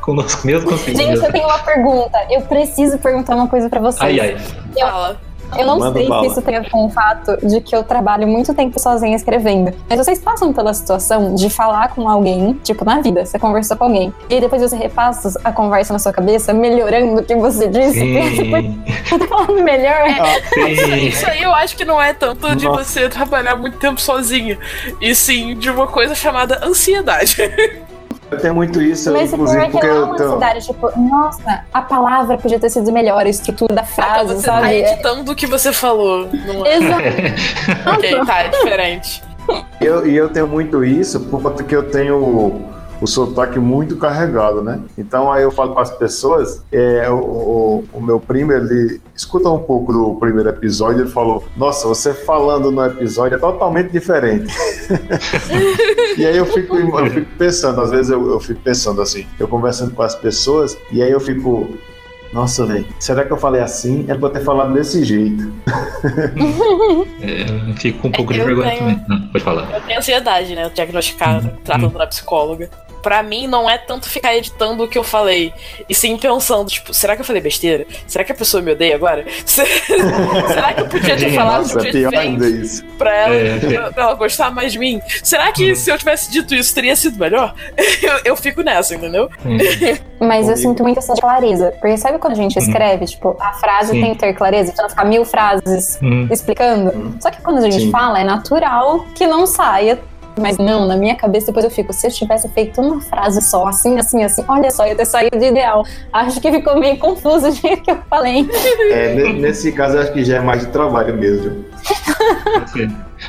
[0.00, 1.26] conosco mesmo, consigo Gente, mesmo.
[1.26, 2.18] eu tenho uma pergunta.
[2.30, 4.02] Eu preciso perguntar uma coisa pra vocês.
[4.02, 4.36] Ai, ai.
[4.80, 5.20] Fala.
[5.58, 6.22] Eu não Manda sei bala.
[6.24, 9.14] se isso tem a ver com o fato de que eu trabalho muito tempo sozinha
[9.16, 9.72] escrevendo.
[9.88, 13.84] Mas vocês passam pela situação de falar com alguém, tipo, na vida, você conversou com
[13.84, 17.92] alguém, e depois você repassa a conversa na sua cabeça, melhorando o que você disse.
[18.00, 20.06] Sim, Você tá falando melhor?
[20.54, 21.06] sim.
[21.06, 22.84] Isso aí eu acho que não é tanto de Nossa.
[22.84, 24.58] você trabalhar muito tempo sozinho,
[25.00, 27.36] e sim de uma coisa chamada ansiedade.
[28.32, 30.28] Eu tenho muito isso, Mas inclusive, porque aquela eu tenho.
[30.28, 34.54] ansiedade, tipo, nossa, a palavra podia ter sido melhor, a estrutura da frase, você tá
[34.60, 34.74] sabe?
[34.74, 36.28] É- editando o que você falou.
[36.46, 36.76] Não é?
[36.76, 37.90] Exato.
[37.94, 39.22] Ok, tá, é diferente.
[39.80, 42.62] Eu, e eu tenho muito isso por conta que eu tenho
[43.02, 44.80] o, sotaque muito carregado, né?
[44.96, 49.48] Então aí eu falo com as pessoas, é, o, o, o meu primo, ele escuta
[49.48, 54.54] um pouco do primeiro episódio, ele falou, nossa, você falando no episódio é totalmente diferente.
[56.16, 59.48] e aí eu fico, eu fico pensando, às vezes eu, eu fico pensando assim, eu
[59.48, 61.68] conversando com as pessoas, e aí eu fico,
[62.32, 64.06] nossa, velho, será que eu falei assim?
[64.08, 65.52] Era pra eu ter falado desse jeito.
[67.22, 69.04] É, eu fico com um pouco de Eu vergonha tenho- também.
[69.08, 69.70] Não, pode falar.
[69.72, 70.68] Eu tenho ansiedade, né?
[70.74, 72.68] Diagnosticada, tratando na psicóloga.
[73.02, 75.52] Pra mim não é tanto ficar editando o que eu falei,
[75.88, 77.84] e sim pensando, tipo, será que eu falei besteira?
[78.06, 79.24] Será que a pessoa me odeia agora?
[79.44, 82.84] será que eu podia ter falado Nossa, de pior jeito ainda isso.
[82.98, 83.58] pra ela, É.
[83.58, 85.00] pra- pra ela gostar mais de mim?
[85.22, 87.54] Será que se eu tivesse dito isso teria sido melhor?
[88.02, 89.28] eu, eu fico nessa, entendeu?
[90.20, 91.72] Mas eu sinto muito essa clareza.
[91.80, 94.00] Porque sabe quando a gente escreve, tipo, a frase Sim.
[94.00, 96.28] tem que ter clareza, então ficar mil frases Hum.
[96.30, 97.16] explicando.
[97.20, 97.90] Só que quando a gente Sim.
[97.90, 99.98] fala, é natural que não saia.
[100.40, 103.66] Mas não, na minha cabeça depois eu fico, se eu tivesse feito uma frase só,
[103.66, 105.84] assim, assim, assim, olha só, ia ter saído de ideal.
[106.12, 108.48] Acho que ficou meio confuso o jeito que eu falei.
[108.90, 111.64] É, ne- nesse caso, eu acho que já é mais de trabalho mesmo.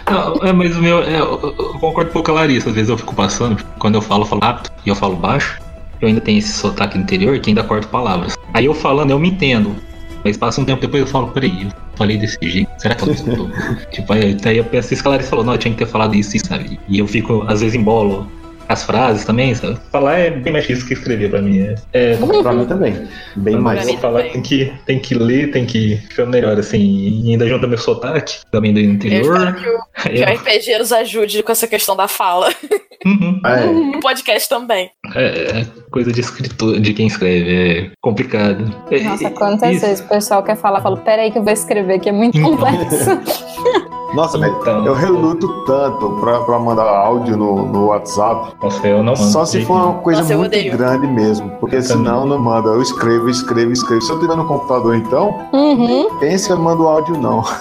[0.10, 1.04] Não, é, mas o meu.
[1.04, 1.38] é, eu,
[1.80, 2.70] concordo um pouco com a Larissa.
[2.70, 5.62] Às vezes eu fico passando, quando eu falo, eu falo rápido e eu falo baixo.
[6.02, 8.36] Eu ainda tenho esse sotaque interior que ainda corto palavras.
[8.54, 9.76] Aí eu falando, eu me entendo.
[10.24, 12.70] Mas passa um tempo depois eu falo, peraí, falei desse jeito.
[12.78, 13.50] Será que ela escutou?
[13.92, 15.90] tipo, aí, aí eu penso isso que a Larissa falou, não, eu tinha que ter
[15.90, 16.80] falado isso, isso, sabe?
[16.88, 18.30] E eu fico, às vezes, embolo
[18.70, 19.78] as frases também, sabe?
[19.92, 21.60] Falar é bem mais difícil que escrever pra mim.
[21.62, 21.76] É,
[22.14, 23.08] é Pra mim também.
[23.36, 23.86] Bem mais.
[23.86, 24.34] mim vou falar, também.
[24.34, 28.38] tem que, tem que ler, tem que ficar melhor, assim, e ainda junta meu sotaque,
[28.50, 29.36] também do Eu interior.
[29.36, 32.54] espero que o, que o eu- RPG nos ajude com essa questão da fala.
[33.06, 33.42] Uhum.
[33.46, 34.90] É, O podcast também.
[35.16, 37.54] É, é coisa de escritor, de quem escreve,
[37.90, 38.66] é complicado.
[39.04, 39.86] Nossa, quantas isso.
[39.86, 42.52] vezes o pessoal quer falar, fala, peraí que eu vou escrever, que é muito Então.
[42.52, 43.10] complexo.
[44.14, 48.54] Nossa, velho, Então, eu reluto tanto pra, pra mandar áudio no, no WhatsApp.
[48.62, 49.18] Nossa, eu não mando.
[49.32, 51.50] Só se for uma coisa Nossa, muito grande mesmo.
[51.60, 52.70] Porque Eu senão não manda.
[52.70, 54.02] Eu escrevo, escrevo, escrevo.
[54.02, 56.08] Se eu tiver no computador, então, Uhum.
[56.20, 57.44] pense que eu mando áudio, não.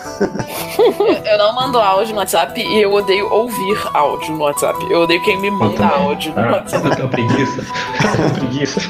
[1.24, 4.78] Eu, não mando áudio no WhatsApp e eu odeio ouvir áudio no WhatsApp.
[4.90, 6.06] Eu odeio quem me manda também.
[6.06, 6.86] áudio no Ah, WhatsApp.
[6.88, 7.60] eu tenho preguiça.
[8.02, 8.80] Eu tenho preguiça.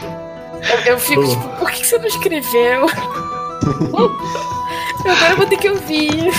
[0.87, 2.87] Eu, eu fico tipo, por que você não escreveu?
[5.05, 6.31] Eu Agora eu vou ter que ouvir.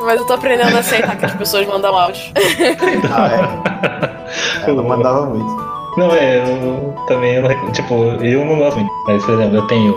[0.00, 2.22] Mas eu tô aprendendo a aceitar que as pessoas mandam áudio.
[3.12, 3.28] Ah,
[4.64, 4.68] é?
[4.70, 5.66] Ela mandava muito.
[5.96, 8.92] Não, é, eu também, eu tipo, eu não gosto muito.
[9.06, 9.94] Mas, por exemplo, eu tenho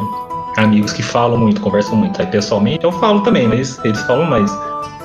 [0.57, 2.19] amigos que falam muito, conversam muito.
[2.21, 4.49] Aí, pessoalmente, eu falo também, mas eles falam mais.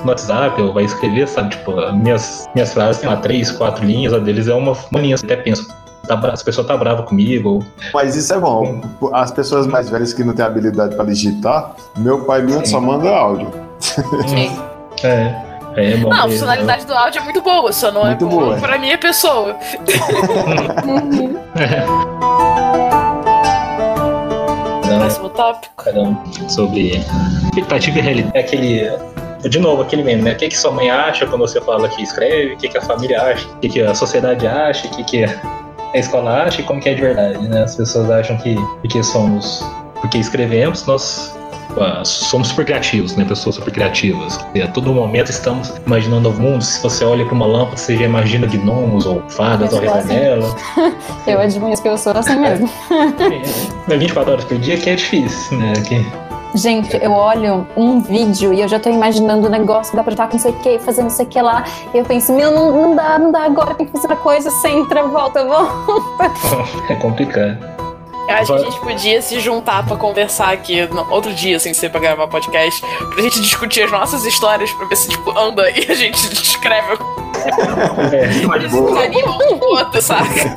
[0.03, 1.49] No WhatsApp, ou vai escrever, sabe?
[1.49, 5.15] Tipo, minhas, minhas frases tem lá três, quatro linhas, a deles é uma, uma linha.
[5.15, 5.67] Eu até penso,
[6.07, 8.81] tá, bra- essa pessoa tá brava comigo, Mas isso é bom.
[9.11, 13.09] As pessoas mais velhas que não têm habilidade pra digitar, meu pai mesmo só manda
[13.09, 13.51] áudio.
[13.79, 14.55] Sim.
[15.05, 16.09] É, é bom.
[16.09, 16.31] Não, a mesmo.
[16.31, 18.57] funcionalidade do áudio é muito boa, só não Muito é boa boa.
[18.57, 19.55] pra minha pessoa.
[20.85, 21.35] Uhum.
[24.99, 25.73] Próximo tópico.
[25.83, 26.17] cada um
[26.49, 27.03] sobre
[27.45, 28.37] expectativa e realidade.
[28.37, 28.91] É aquele.
[29.49, 30.31] De novo, aquele meme, né?
[30.31, 32.81] O que, que sua mãe acha quando você fala que escreve, o que, que a
[32.81, 36.63] família acha, o que, que a sociedade acha, o que, que a escola acha e
[36.63, 37.63] como que é de verdade, né?
[37.63, 39.63] As pessoas acham que porque somos.
[40.01, 41.35] Porque escrevemos, nós
[42.03, 43.25] somos super criativos, né?
[43.25, 44.39] Pessoas super criativas.
[44.53, 46.63] E a todo momento estamos imaginando novo mundo.
[46.63, 50.55] Se você olha para uma lâmpada, você já imagina gnomos ou fadas ao redor dela.
[51.27, 52.69] Eu admito que eu sou assim mesmo.
[53.89, 55.73] É 24 horas por dia que é difícil, né?
[55.87, 56.05] Que
[56.55, 60.27] Gente, eu olho um vídeo e eu já tô imaginando o negócio, dá pra estar
[60.27, 61.65] com não sei o que, fazer não sei o que lá.
[61.93, 64.49] E eu penso, meu, não, não dá, não dá agora, tem que fazer outra coisa,
[64.49, 66.31] você entra, volta, volta.
[66.89, 67.57] é complicado.
[68.27, 71.73] Eu acho que a gente podia se juntar pra conversar aqui no- outro dia, sem
[71.73, 72.81] ser pra gravar podcast,
[73.13, 76.93] pra gente discutir as nossas histórias, pra ver se, tipo, anda e a gente descreve
[78.13, 78.27] É.
[78.29, 80.55] ficariam um com o outro, saca?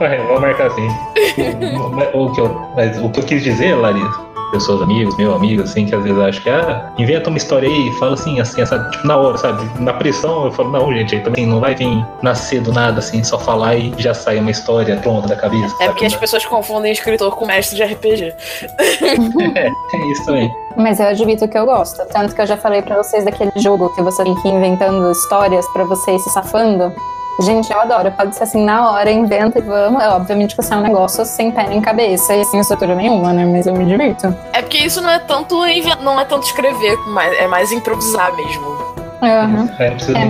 [0.00, 0.86] Ué, vamos marcar assim.
[2.14, 4.20] o, que eu, mas o que eu quis dizer, Larissa,
[4.52, 7.92] pessoas amigos, meu amigo, assim, que às vezes acham que, ah, inventa uma história aí,
[7.98, 8.90] fala assim, assim, sabe?
[8.92, 9.80] Tipo, na hora, sabe?
[9.80, 13.24] Na pressão, eu falo, não, gente, aí também não vai vir nascer do nada, assim,
[13.24, 15.74] só falar e já sai uma história pronta da cabeça.
[15.80, 18.34] É porque as pessoas confundem escritor com mestre de RPG.
[19.54, 20.50] É, é isso também.
[20.76, 22.04] Mas eu admito que eu gosto.
[22.08, 25.10] Tanto que eu já falei pra vocês daquele jogo que você tem que ir inventando
[25.10, 26.92] histórias pra você ir se safando.
[27.40, 28.10] Gente, eu adoro.
[28.12, 30.02] Pode ser assim na hora, inventa e vamos.
[30.02, 33.32] É, obviamente que isso é um negócio sem pé nem cabeça e sem estrutura nenhuma,
[33.32, 33.44] né?
[33.44, 34.34] Mas eu me divirto.
[34.52, 35.56] É porque isso não é tanto
[36.00, 38.92] não é tanto escrever, mas é mais improvisar mesmo.
[39.22, 39.68] Uhum.
[39.78, 40.24] É, É,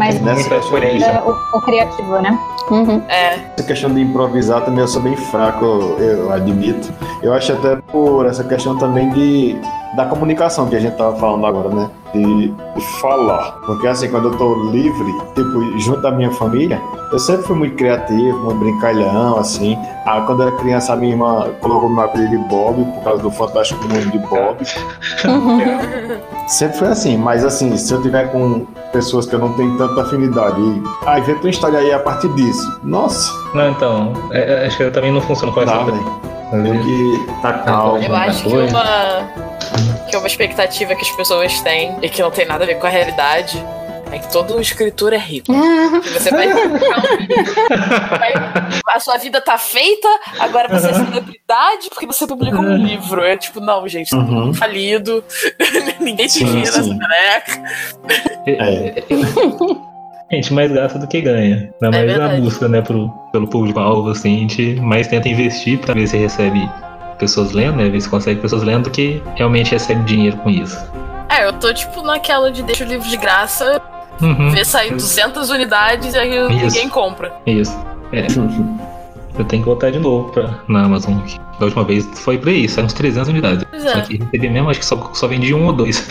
[0.69, 1.07] coerência.
[1.07, 2.39] É, o, o criativo, né?
[2.71, 3.03] Uhum.
[3.09, 3.39] É.
[3.57, 6.93] Essa questão de improvisar também eu sou bem fraco, eu, eu admito.
[7.23, 9.59] Eu acho até por essa questão também de
[9.95, 11.91] da comunicação que a gente tava falando agora, né?
[12.15, 12.53] De,
[13.01, 13.53] falar.
[13.67, 17.77] Porque assim, quando eu tô livre, tipo, junto da minha família, eu sempre fui muito
[17.77, 19.79] criativo, muito brincalhão, assim.
[20.05, 23.23] Ah, quando eu era criança, a minha irmã colocou meu apelido de Bob, por causa
[23.23, 24.59] do Fantástico Mundo de Bob.
[26.49, 30.03] Sempre foi assim, mas assim, se eu tiver com pessoas que eu não tenho tanta
[30.03, 32.81] afinidade, e, ah, inventa uma história aí a partir disso.
[32.83, 35.73] Nossa, Não, então, é, é, acho que eu também não funciona com essa.
[35.73, 36.33] dá, velho.
[36.51, 37.97] Tem que tá calmo.
[37.97, 39.52] Eu acho que uma,
[40.13, 42.87] que uma expectativa que as pessoas têm e que não tem nada a ver com
[42.87, 43.63] a realidade
[44.13, 45.47] É que todo escritor é rico.
[46.13, 48.35] Você vai, vai-
[48.89, 50.07] A sua vida tá feita,
[50.39, 53.23] agora você é celebridade porque você publicou um livro.
[53.23, 54.25] É tipo, não, gente, tá Uhum.
[54.25, 55.25] mundo falido.
[55.99, 56.99] Ninguém te tira nessa sim.
[56.99, 57.63] caneca.
[58.47, 59.03] É.
[60.31, 61.73] A gente mais gasta do que ganha.
[61.83, 65.79] Ainda É mais na busca, né, pro, pelo público-alvo, assim, a gente mais tenta investir
[65.79, 66.69] pra ver se recebe
[67.23, 67.89] pessoas lendo, né?
[67.89, 70.77] Ver se consegue pessoas lendo do que realmente recebe dinheiro com isso.
[71.29, 73.81] É, eu tô tipo naquela de deixa o livro de graça,
[74.21, 76.67] Uhum, ver sair 200 unidades e aí Isso.
[76.67, 77.33] ninguém compra.
[77.47, 77.77] isso.
[78.13, 78.27] É,
[79.39, 81.19] eu tenho que voltar de novo pra, na Amazon.
[81.59, 83.65] Da última vez foi aí, saiu uns 300 unidades.
[83.71, 83.93] Pois é.
[83.93, 86.07] Só que recebi mesmo, acho que só, só vendi um ou dois.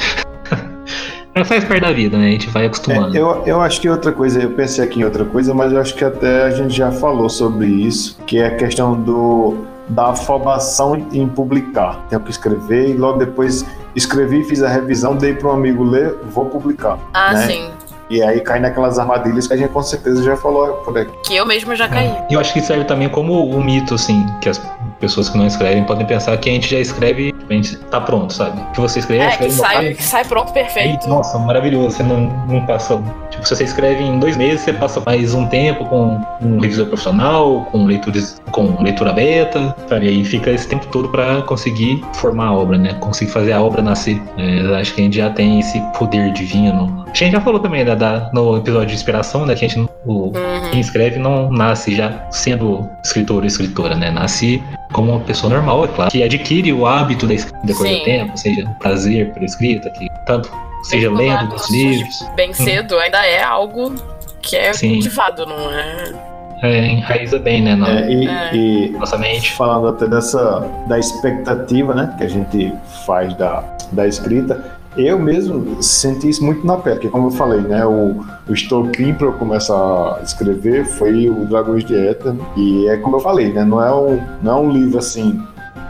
[1.34, 2.28] Mas faz parte da vida, né?
[2.28, 3.16] A gente vai acostumando.
[3.16, 5.80] É, eu, eu acho que outra coisa, eu pensei aqui em outra coisa, mas eu
[5.80, 10.08] acho que até a gente já falou sobre isso, que é a questão do da
[10.10, 12.00] afobação em publicar.
[12.10, 16.16] Tenho que escrever e logo depois escrevi, fiz a revisão, dei para um amigo ler,
[16.32, 16.98] vou publicar.
[17.14, 17.48] Ah, Né?
[17.48, 17.70] sim.
[18.10, 21.12] E aí cai naquelas armadilhas que a gente com certeza já falou por aqui.
[21.24, 22.14] Que eu mesma já caí.
[22.30, 24.62] Eu acho que serve também como um mito, assim, que as
[25.02, 28.32] pessoas que não escrevem podem pensar que a gente já escreve, a gente tá pronto,
[28.34, 28.62] sabe?
[28.74, 31.04] Que você escreve, É, que escreve sai, uma que sai pronto, perfeito.
[31.06, 31.98] Aí, nossa, maravilhoso.
[31.98, 33.02] Você não, não passa.
[33.32, 36.86] Tipo, se você escreve em dois meses, você passa mais um tempo com um revisor
[36.86, 40.08] profissional, com leitores, com leitura beta, sabe?
[40.08, 42.94] Aí fica esse tempo todo pra conseguir formar a obra, né?
[43.00, 44.22] Conseguir fazer a obra nascer.
[44.38, 47.06] É, acho que a gente já tem esse poder divino.
[47.10, 49.56] A gente já falou também, né, da, no episódio de inspiração, né?
[49.56, 50.70] Que a gente, o, Uhum.
[50.72, 54.12] quem escreve não nasce já sendo escritor ou escritora, né?
[54.12, 54.62] Nasce
[54.92, 58.00] como uma pessoa normal, é claro, que adquire o hábito da escrita depois Sim.
[58.00, 60.52] do tempo, seja prazer pela escrita, que tanto
[60.84, 63.94] seja Tem lendo hábitos os livros, Bem cedo ainda é algo
[64.42, 64.94] que é Sim.
[64.96, 66.32] cultivado, não é?
[66.64, 68.56] é, enraiza bem, né, na É, e, É.
[68.56, 69.52] e nossa mente.
[69.54, 72.74] falando até dessa da expectativa, né, que a gente
[73.06, 77.62] faz da, da escrita, eu mesmo senti isso muito na pele, porque como eu falei,
[77.62, 82.88] né, o, o estopim para eu começar a escrever foi o Dragões de Éter, e
[82.88, 85.42] é como eu falei, né, não é um, não é um livro assim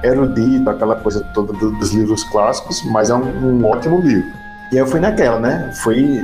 [0.04, 3.24] erudito, aquela coisa toda do- dos livros clássicos, mas é um,
[3.60, 4.28] um ótimo livro.
[4.72, 6.22] E eu fui naquela, né, fui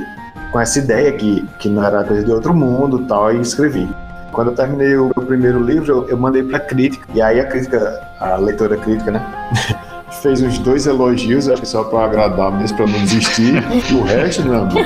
[0.52, 3.88] com essa ideia que, que não era coisa de outro mundo tal, e escrevi.
[4.32, 7.06] Quando eu terminei o meu primeiro livro, eu, eu mandei pra crítica.
[7.12, 9.20] E aí a crítica, a leitora crítica, né?
[10.22, 13.62] Fez uns dois elogios, acho que só pra agradar mesmo, pra não desistir.
[13.90, 14.80] e o resto, meu amigo,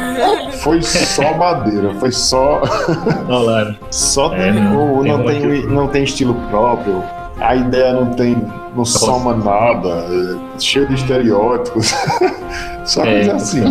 [0.62, 2.60] foi só madeira, foi só.
[3.28, 3.74] Olha lá.
[3.90, 7.02] só É, tem, não, o- tem não, tem, que- não tem estilo próprio,
[7.40, 8.36] a ideia não tem.
[8.76, 11.94] não soma nada, é cheio de estereótipos.
[12.84, 13.12] só É.
[13.24, 13.62] coisa assim.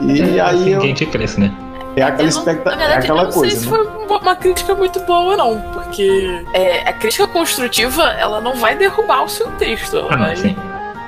[0.00, 1.52] E É aí assim eu, que a gente cresce, né?
[1.96, 3.56] É aquela expectativa, na é aquela eu não sei coisa.
[3.56, 3.76] se né?
[3.76, 3.86] foi
[4.18, 5.60] uma- crítica muito boa, não.
[5.72, 9.96] Porque é, a crítica construtiva, ela não vai derrubar o seu texto.
[9.96, 10.36] Ela Ah, não, vai...
[10.36, 10.56] sim.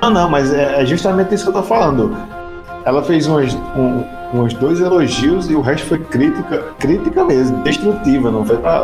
[0.01, 2.15] Não, não, mas é é justamente isso que eu tô falando.
[2.83, 8.31] Ela fez uns, um- uns dois elogios e o resto foi crítica, crítica mesmo, destrutiva,
[8.31, 8.83] não foi pra.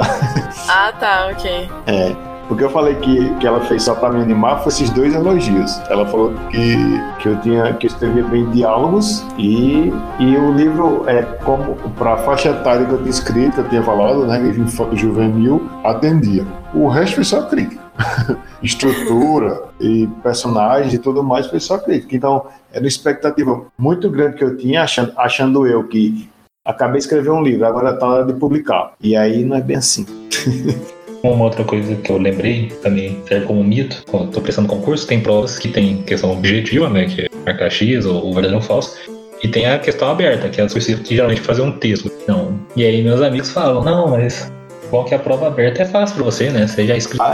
[0.69, 1.69] Ah, tá, ok.
[1.87, 2.15] É.
[2.47, 5.79] Porque eu falei que, que ela fez só pra me animar, foi esses dois elogios.
[5.89, 6.77] Ela falou que,
[7.19, 12.17] que eu tinha que eu escrevia bem diálogos e, e o livro é como pra
[12.17, 14.39] faixa etária que eu tinha escrito, eu tinha falado, né?
[14.39, 16.45] Que infanto juvenil atendia.
[16.73, 17.81] O resto foi só crítica.
[18.63, 22.15] Estrutura e personagens e tudo mais foi só crítica.
[22.15, 26.29] Então, era uma expectativa muito grande que eu tinha, achando, achando eu que
[26.63, 28.93] acabei de escrever um livro, agora tá na hora de publicar.
[29.01, 30.05] E aí não é bem assim.
[31.23, 35.19] Uma outra coisa que eu lembrei, também serve como mito, quando tô prestando concurso, tem
[35.19, 38.95] provas que tem questão objetiva, né, que é marcar X ou o verdadeiro ou falso,
[39.43, 42.11] e tem a questão aberta, que é a que geralmente fazer um texto.
[42.27, 42.59] Não.
[42.75, 44.51] E aí meus amigos falam, não, mas
[44.91, 47.25] bom que a prova aberta é fácil pra você, né, você já escreveu.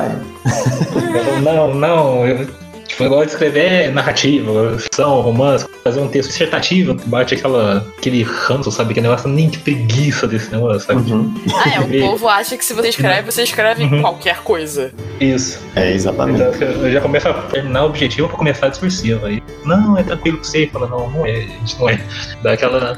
[1.43, 2.47] Não, não, eu,
[2.93, 8.23] tipo, eu gosto de escrever narrativa, ficção, romance, fazer um texto dissertativo, bate aquela, aquele
[8.23, 11.11] ranço, sabe, aquele negócio, nem que preguiça desse negócio, sabe?
[11.11, 11.33] Uhum.
[11.53, 14.01] Ah, é, o povo acha que se você escreve, você escreve Uhum.
[14.01, 14.91] qualquer coisa.
[15.19, 15.59] Isso.
[15.75, 16.41] É, exatamente.
[16.41, 19.27] Então, eu já começo a terminar o objetivo pra começar a discursiva.
[19.27, 20.67] Aí, não, é tranquilo com você.
[20.67, 21.99] Fala, não, não é, gente, não é.
[22.41, 22.97] Dá aquela,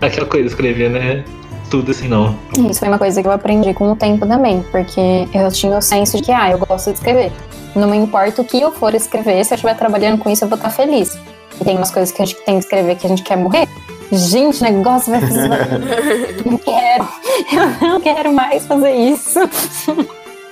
[0.00, 1.24] aquela coisa, escrever, né?
[1.70, 2.36] Tudo assim, não.
[2.70, 5.82] Isso foi uma coisa que eu aprendi com o tempo também, porque eu tinha o
[5.82, 7.32] senso de que, ah, eu gosto de escrever.
[7.74, 10.48] Não me importa o que eu for escrever, se eu estiver trabalhando com isso, eu
[10.48, 11.18] vou estar feliz.
[11.60, 13.68] E tem umas coisas que a gente tem que escrever que a gente quer morrer.
[14.12, 15.68] Gente, o negócio vai precisar.
[16.46, 17.08] não quero.
[17.82, 19.40] Eu não quero mais fazer isso.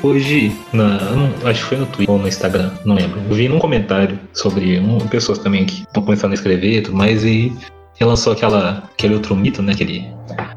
[0.02, 0.98] Hoje, na,
[1.44, 3.22] acho que foi no Twitter ou no Instagram, não lembro.
[3.26, 6.96] Eu vi num comentário sobre um, pessoas também que estão começando a escrever e tudo
[6.96, 7.56] mais, e
[7.94, 9.72] relançou aquela, aquele outro mito, né?
[9.72, 10.08] Aquele,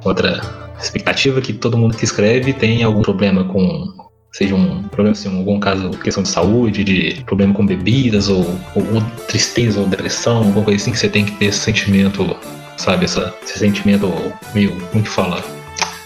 [0.03, 0.41] outra
[0.79, 3.95] expectativa que todo mundo que escreve tem algum problema com.
[4.31, 8.83] Seja um problema, assim, algum caso, questão de saúde, de problema com bebidas, ou, ou,
[8.93, 12.38] ou tristeza, ou depressão, alguma coisa assim, que você tem que ter esse sentimento
[12.77, 13.05] sabe?
[13.05, 14.11] Essa, esse sentimento
[14.53, 15.43] meio, como que fala?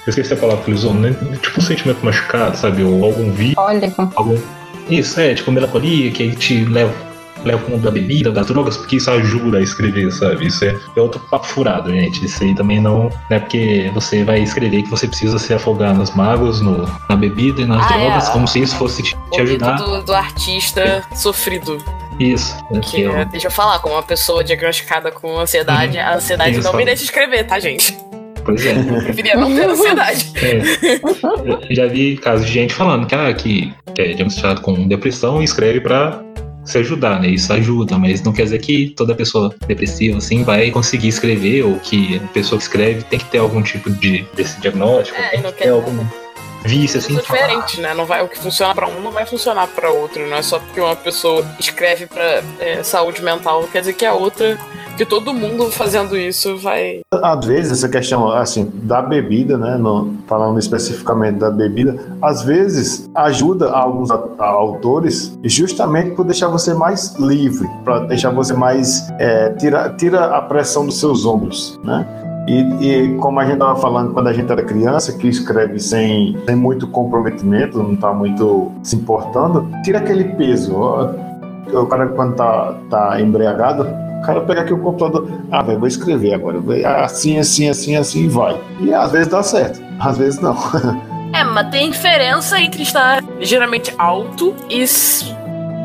[0.05, 1.13] Eu esqueci a palavra que ele usou, né?
[1.41, 2.83] Tipo um sentimento machucado, sabe?
[2.83, 3.55] Ou algum vício.
[4.15, 4.37] Algum...
[4.89, 6.93] Isso, é, tipo melancolia, que aí te leva,
[7.43, 10.47] leva o mundo da bebida, das drogas, porque isso ajuda a escrever, sabe?
[10.47, 12.23] Isso é, é outro papo furado, gente.
[12.25, 15.93] Isso aí também não, não é porque você vai escrever que você precisa se afogar
[15.95, 18.05] nos magos, no, na bebida e nas Ah, é.
[18.05, 19.75] drogas, como se isso fosse te, te O ajudar.
[19.77, 21.77] do, do artista sofrido.
[22.19, 22.55] Isso.
[22.73, 26.57] é Que, eu- é, deixa eu falar, como uma pessoa diagnosticada com ansiedade, a ansiedade
[26.59, 26.63] Isso.
[26.67, 27.97] não me deixa escrever, tá, gente?
[28.43, 28.71] Pois é.
[28.77, 30.31] Eu preferia não ter ansiedade.
[30.35, 31.73] É.
[31.73, 35.45] Já vi casos de gente falando que, ah, que, que é diagnosticado com depressão e
[35.45, 36.19] escreve pra
[36.65, 37.29] se ajudar, né?
[37.29, 41.79] Isso ajuda, mas não quer dizer que toda pessoa depressiva, assim, vai conseguir escrever ou
[41.79, 45.41] que a pessoa que escreve tem que ter algum tipo de desse diagnóstico, É, tem
[45.41, 46.05] que ter algum
[46.63, 47.15] vício, assim.
[47.15, 47.93] São falar, diferentes, né?
[47.93, 50.27] Não vai, o que funciona pra um não vai funcionar pra outro.
[50.27, 54.13] Não é só porque uma pessoa escreve pra é, saúde mental, quer dizer que a
[54.13, 54.57] outra,
[55.01, 56.99] que todo mundo fazendo isso vai.
[57.11, 63.09] Às vezes, essa questão, assim, da bebida, né, no- falando especificamente da bebida, às vezes
[63.15, 69.09] ajuda alguns a- a autores justamente por deixar você mais livre, para deixar você mais,
[69.17, 72.05] é, tira, tira a pressão dos seus ombros, né?
[72.47, 76.37] E, e como a gente estava falando quando a gente era criança, que escreve sem,
[76.45, 80.75] sem muito comprometimento, não está muito se importando, tira aquele peso.
[81.73, 83.87] O cara quando tá, tá embriagado,
[84.21, 86.59] o cara pega aqui o computador, ah, velho, vou escrever agora,
[87.03, 88.55] assim, assim, assim, assim, e vai.
[88.79, 90.55] E às vezes dá certo, às vezes não.
[91.33, 94.83] É, mas tem diferença entre estar ligeiramente alto e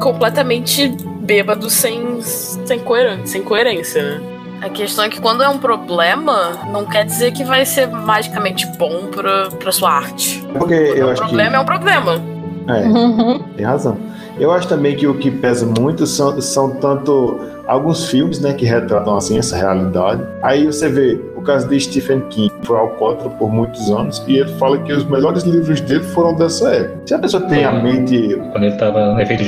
[0.01, 0.89] completamente
[1.21, 4.21] bêbado sem, sem, coerência, sem coerência, né?
[4.63, 8.67] A questão é que quando é um problema, não quer dizer que vai ser magicamente
[8.77, 10.45] bom pra, pra sua arte.
[10.59, 11.29] Porque eu o acho que.
[11.29, 12.21] problema é um problema.
[12.69, 13.39] É, Uhum.
[13.57, 13.97] tem razão.
[14.39, 18.65] Eu acho também que o que pesa muito são, são tanto alguns filmes, né, que
[18.67, 20.23] retratam assim essa realidade.
[20.43, 24.79] Aí você vê caso de Stephen King, foi alcoólatra por muitos anos, e ele fala
[24.79, 26.99] que os melhores livros dele foram dessa época.
[27.07, 28.37] Se a pessoa tem a mente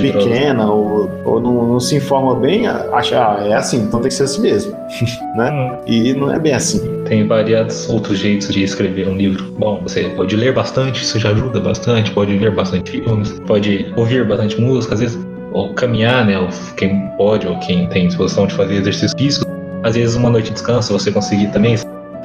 [0.01, 4.15] pequena ou, ou não, não se informa bem, acha, ah, é assim, então tem que
[4.15, 4.77] ser assim mesmo.
[5.37, 5.51] né?
[5.51, 5.77] Hum.
[5.87, 7.03] E não é bem assim.
[7.05, 9.45] Tem variados outros jeitos de escrever um livro.
[9.59, 12.11] Bom, você pode ler bastante, isso já ajuda bastante.
[12.11, 15.19] Pode ver bastante filmes, pode ouvir bastante música, às vezes,
[15.53, 16.39] ou caminhar, né?
[16.39, 19.51] Ou quem pode, ou quem tem disposição de fazer exercício físico.
[19.83, 21.77] Às vezes, uma noite de descanso você conseguir também.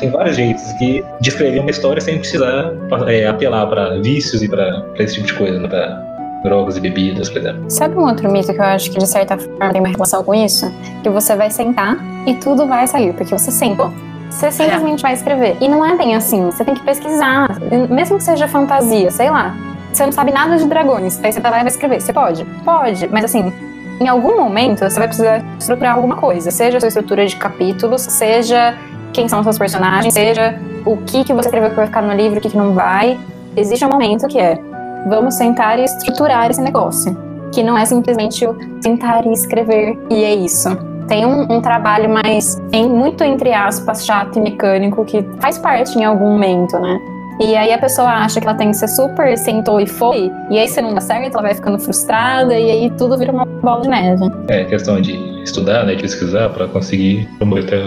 [0.04, 2.74] Tem vários jeitos de, de escrever uma história sem precisar
[3.08, 5.68] é, apelar para vícios e para esse tipo de coisa, né?
[5.70, 7.64] Pra drogas e bebidas, por exemplo.
[7.70, 10.36] Sabe um outro mito que eu acho que de certa forma tem uma relação com
[10.36, 10.70] isso?
[11.04, 11.96] Que você vai sentar
[12.28, 13.94] e tudo vai sair, porque você sentou.
[14.30, 15.56] Você simplesmente vai escrever.
[15.62, 16.44] E não é bem assim.
[16.48, 17.58] Você tem que pesquisar.
[17.90, 19.56] Mesmo que seja fantasia, sei lá.
[19.94, 21.18] Você não sabe nada de dragões.
[21.24, 22.02] Aí você vai lá e vai escrever.
[22.02, 22.44] Você pode?
[22.66, 23.08] Pode.
[23.08, 23.54] Mas assim,
[24.02, 26.52] em algum momento você vai precisar estruturar alguma coisa.
[26.52, 28.78] Seja a sua estrutura de capítulos, seja
[29.14, 32.14] quem são os seus personagens, seja o que, que você escreveu que vai ficar no
[32.14, 33.18] livro, o que, que não vai.
[33.56, 34.60] Existe um momento que é
[35.08, 37.16] vamos sentar e estruturar esse negócio.
[37.52, 40.70] Que não é simplesmente o sentar e escrever e é isso.
[41.08, 45.98] Tem um, um trabalho mais, em, muito entre aspas, chato e mecânico que faz parte
[45.98, 47.00] em algum momento, né?
[47.40, 50.58] E aí a pessoa acha que ela tem que ser super, sentou e foi, e
[50.58, 53.82] aí se não dá certo, ela vai ficando frustrada, e aí tudo vira uma bola
[53.82, 54.26] de neve.
[54.48, 57.28] É questão de estudar, né, de pesquisar para conseguir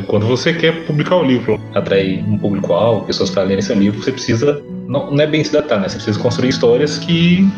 [0.07, 4.13] Quando você quer publicar o livro, atrair um público-alvo, pessoas para lerem seu livro, você
[4.13, 5.89] precisa não, não é bem se datar, né?
[5.89, 7.49] Você precisa construir histórias que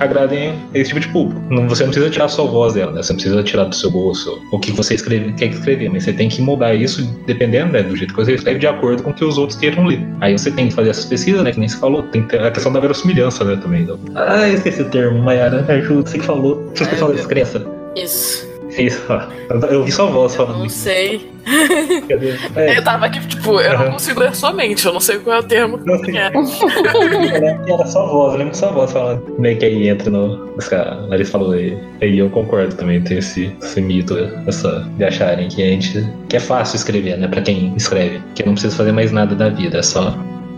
[0.00, 1.40] agradem esse tipo de público.
[1.50, 3.02] Não, você não precisa tirar a sua voz dela, né?
[3.02, 6.12] Você não precisa tirar do seu gosto o que você escreve, quer escrever, mas você
[6.12, 9.14] tem que moldar isso dependendo né, do jeito que você escreve de acordo com o
[9.14, 10.00] que os outros queiram ler.
[10.20, 11.52] Aí você tem que fazer essas pesquisas, né?
[11.52, 13.56] Que nem você falou, tem que ter a questão da verossimilhança, né?
[13.56, 13.82] Também.
[13.82, 13.98] Então.
[14.14, 16.70] Ah, eu esqueci o termo, Mayara, ajuda, você que falou.
[16.74, 17.64] Você que falou descrença.
[17.96, 18.47] Isso.
[19.70, 21.28] Eu vi sua voz falando Não sei.
[22.56, 25.36] É, Eu tava aqui, tipo, eu não consigo ler sua mente, eu não sei qual
[25.36, 26.12] é o termo Não sei.
[26.12, 26.30] que é.
[27.64, 29.34] que era sua voz, eu lembro que sua voz falando.
[29.38, 30.48] Meio que aí entra no.
[30.72, 31.78] A Larissa falou aí.
[32.02, 34.16] Aí eu concordo também, tem esse, esse mito,
[34.46, 36.06] essa, de acharem que a gente.
[36.28, 37.28] que é fácil escrever, né?
[37.28, 38.20] Pra quem escreve.
[38.34, 40.14] Que não precisa fazer mais nada da vida, é só.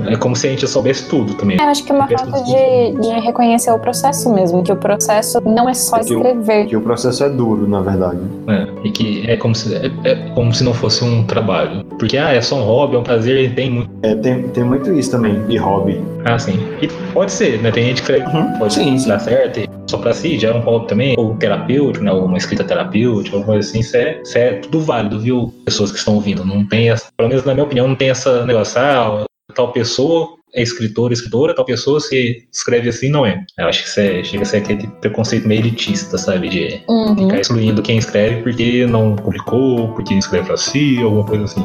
[0.08, 1.56] É como se a gente soubesse tudo também.
[1.60, 5.40] Eu acho que é uma falta de, de reconhecer o processo mesmo, que o processo
[5.44, 6.66] não é só Que o- escrever.
[6.66, 8.18] Que o processo é duro, na verdade.
[8.46, 8.66] né?
[8.84, 11.84] E que é como, se, é, é como se não fosse um trabalho.
[11.98, 13.90] Porque, ah, é só um hobby, é um prazer, e tem muito.
[14.02, 16.00] É, tem, tem muito isso também, de hobby.
[16.24, 16.58] Ah, sim.
[16.82, 17.70] E pode ser, né?
[17.70, 19.08] Tem gente que Uhum, pode sim, sim.
[19.08, 22.12] dar certo, e só pra si, já é um hobby também, ou terapêutico, né?
[22.12, 25.52] Ou uma escrita terapêutica, alguma coisa assim, isso é, isso é tudo válido, viu?
[25.64, 26.44] Pessoas que estão ouvindo.
[26.44, 29.24] Não tem essa, pelo menos na minha opinião, não tem essa negócio, ah,
[29.54, 33.44] tal pessoa é escritora, escritora, tal pessoa se escreve assim, não é.
[33.56, 36.48] Eu acho que isso é, chega a ser aquele preconceito meio elitista, sabe?
[36.48, 37.16] De Uhum.
[37.16, 41.64] ficar excluindo quem escreve porque não publicou, porque escreve pra si, alguma coisa assim.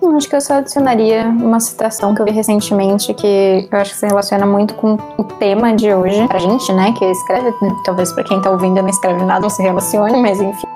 [0.00, 3.92] Não, acho que eu só adicionaria uma citação que eu vi recentemente que eu acho
[3.92, 6.26] que se relaciona muito com o tema de hoje.
[6.28, 7.52] Pra gente, né, que escreve,
[7.84, 10.66] talvez pra quem tá ouvindo não escreve nada, não se relacione, mas enfim.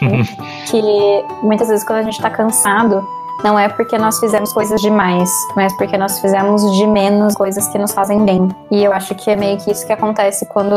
[0.70, 3.06] que muitas vezes quando a gente tá cansado,
[3.42, 7.78] não é porque nós fizemos coisas demais, mas porque nós fizemos de menos coisas que
[7.78, 8.48] nos fazem bem.
[8.70, 10.74] E eu acho que é meio que isso que acontece quando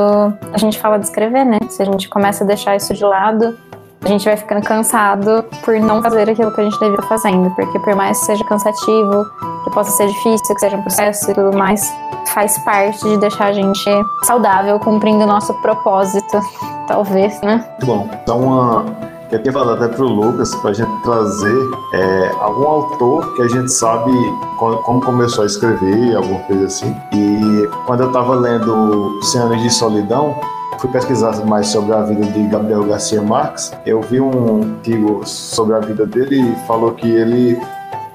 [0.51, 1.59] a gente fala de escrever, né?
[1.69, 3.57] Se a gente começa a deixar isso de lado,
[4.03, 7.49] a gente vai ficando cansado por não fazer aquilo que a gente deveria estar fazendo.
[7.55, 9.25] Porque por mais que seja cansativo,
[9.63, 11.91] que possa ser difícil, que seja um processo e tudo mais,
[12.27, 13.89] faz parte de deixar a gente
[14.23, 16.39] saudável, cumprindo o nosso propósito,
[16.87, 17.65] talvez, né?
[17.83, 18.07] Bom.
[18.21, 18.85] Então, uma
[19.31, 23.47] eu tinha falado até pro Lucas para a gente trazer é, algum autor que a
[23.47, 24.11] gente sabe
[24.57, 26.95] como começou a escrever, alguma coisa assim.
[27.13, 30.35] E quando eu estava lendo Cem Anos de Solidão,
[30.79, 33.71] fui pesquisar mais sobre a vida de Gabriel Garcia Marques.
[33.85, 37.59] Eu vi um artigo sobre a vida dele e falou que ele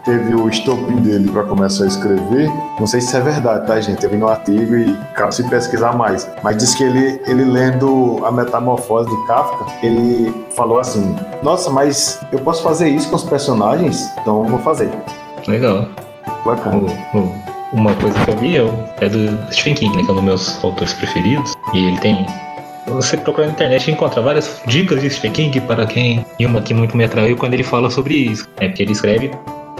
[0.04, 2.48] teve o estopim dele para começar a escrever.
[2.78, 4.02] Não sei se é verdade, tá, gente?
[4.02, 6.28] Eu vi no artigo e cabe se pesquisar mais.
[6.42, 12.20] Mas diz que ele, ele lendo A Metamorfose de Kafka, ele falou assim: Nossa, mas
[12.32, 14.10] eu posso fazer isso com os personagens?
[14.20, 14.90] Então eu vou fazer.
[15.46, 15.86] Legal.
[16.44, 16.86] Bacana.
[17.72, 20.64] uma coisa que eu vi é do Stephen King, né, que é um dos meus
[20.64, 21.54] autores preferidos.
[21.74, 22.26] E ele tem
[22.86, 26.24] você procura na internet e encontra várias dicas de Stephen King para quem.
[26.38, 28.48] E uma que muito me atraiu quando ele fala sobre isso.
[28.58, 29.30] É porque ele escreve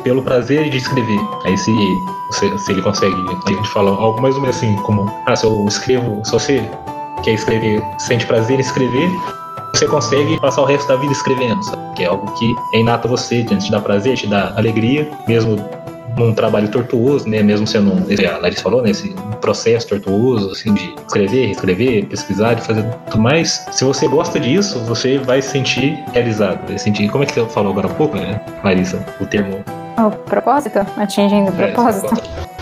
[0.03, 1.21] pelo prazer de escrever.
[1.45, 1.73] Aí se,
[2.33, 3.15] se, se ele consegue,
[3.47, 6.71] a gente fala algo mais ou menos assim, como, ah, se eu escrevo, se você
[7.23, 9.11] quer escrever, sente prazer em escrever,
[9.75, 11.95] você consegue passar o resto da vida escrevendo, sabe?
[11.95, 15.57] Que é algo que é inato a você, te dá prazer, te dá alegria, mesmo
[16.27, 17.43] num trabalho tortuoso, né?
[17.43, 18.91] Mesmo sendo, a Larissa falou, né?
[18.91, 23.67] Esse processo tortuoso, assim, de escrever, escrever, pesquisar, de fazer tudo mais.
[23.73, 27.09] Se você gosta disso, você vai se sentir realizado, vai sentir.
[27.09, 29.05] Como é que você falou agora há pouco, né, Larissa?
[29.21, 29.63] O termo
[30.07, 30.79] o propósito?
[30.97, 32.15] Atingindo o é, propósito?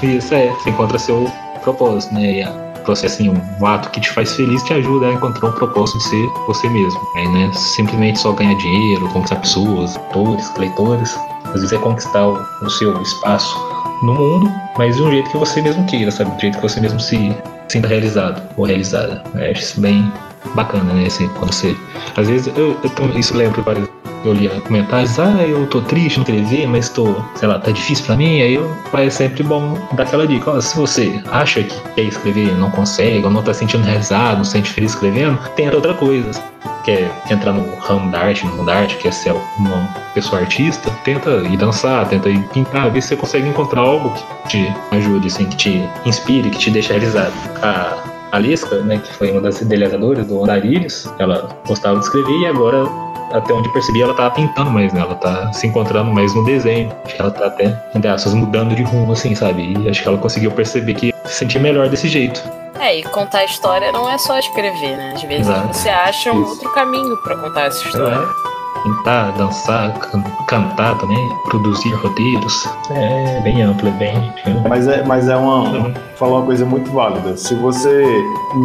[0.02, 1.30] É, isso é, você encontra seu
[1.62, 2.32] propósito, né?
[2.32, 5.98] E a assim, um ato que te faz feliz te ajuda a encontrar um propósito
[5.98, 6.98] de ser você mesmo.
[7.16, 7.52] Aí, né?
[7.52, 11.18] Simplesmente só ganhar dinheiro, conquistar pessoas, autores, leitores.
[11.62, 13.58] Vezes é conquistar o, o seu espaço
[14.02, 16.30] no mundo, mas de um jeito que você mesmo queira, sabe?
[16.30, 17.36] Do jeito que você mesmo se
[17.68, 19.22] sinta realizado ou realizada.
[19.34, 20.10] Eu acho isso bem
[20.54, 21.06] bacana, né?
[21.06, 21.76] Assim, quando você.
[22.16, 23.88] Às vezes, eu, eu isso lembro várias
[24.24, 28.04] eu lia comentários, ah, eu tô triste, não escrever, mas tô, sei lá, tá difícil
[28.04, 31.80] pra mim, aí eu, é sempre bom dar aquela dica, ó, se você acha que
[31.94, 35.76] quer escrever não consegue, ou não tá sentindo realizado, não se sente feliz escrevendo, tenta
[35.76, 36.42] outra coisa.
[36.88, 40.90] Quer entrar no ramo da arte, no mundo da arte, quer ser uma pessoa artista,
[41.04, 44.10] tenta ir dançar, tenta ir pintar, ver se você consegue encontrar algo
[44.48, 47.34] que te ajude, assim, que te inspire, que te deixe realizado.
[47.62, 47.94] A
[48.32, 52.88] Alisca, né, que foi uma das idealizadoras do Andarilhos, ela gostava de escrever e agora
[53.32, 55.02] até onde percebi, ela tá pintando mais, né?
[55.02, 56.90] Ela tá se encontrando mais no desenho.
[57.04, 59.74] Acho que ela tá até, entre mudando de rumo, assim, sabe?
[59.78, 62.42] E acho que ela conseguiu perceber que se sentir melhor desse jeito.
[62.78, 65.12] É, e contar a história não é só escrever, né?
[65.14, 65.76] Às vezes Exato.
[65.76, 66.50] você acha um Isso.
[66.52, 68.14] outro caminho para contar essa história.
[68.16, 72.68] É pintar, dançar, can cantar também, produzir roteiros.
[72.90, 74.32] É bem amplo, é bem.
[74.68, 75.92] Mas é, mas é uma.
[76.16, 77.36] Falar uma coisa muito válida.
[77.36, 78.04] Se você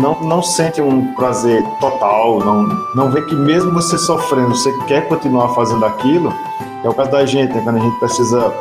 [0.02, 2.64] não, não sente um prazer total, não,
[2.96, 6.34] não vê que mesmo você sofrendo, você quer continuar fazendo aquilo,
[6.84, 7.62] é o caso da gente, né?
[7.64, 8.54] quando a gente precisa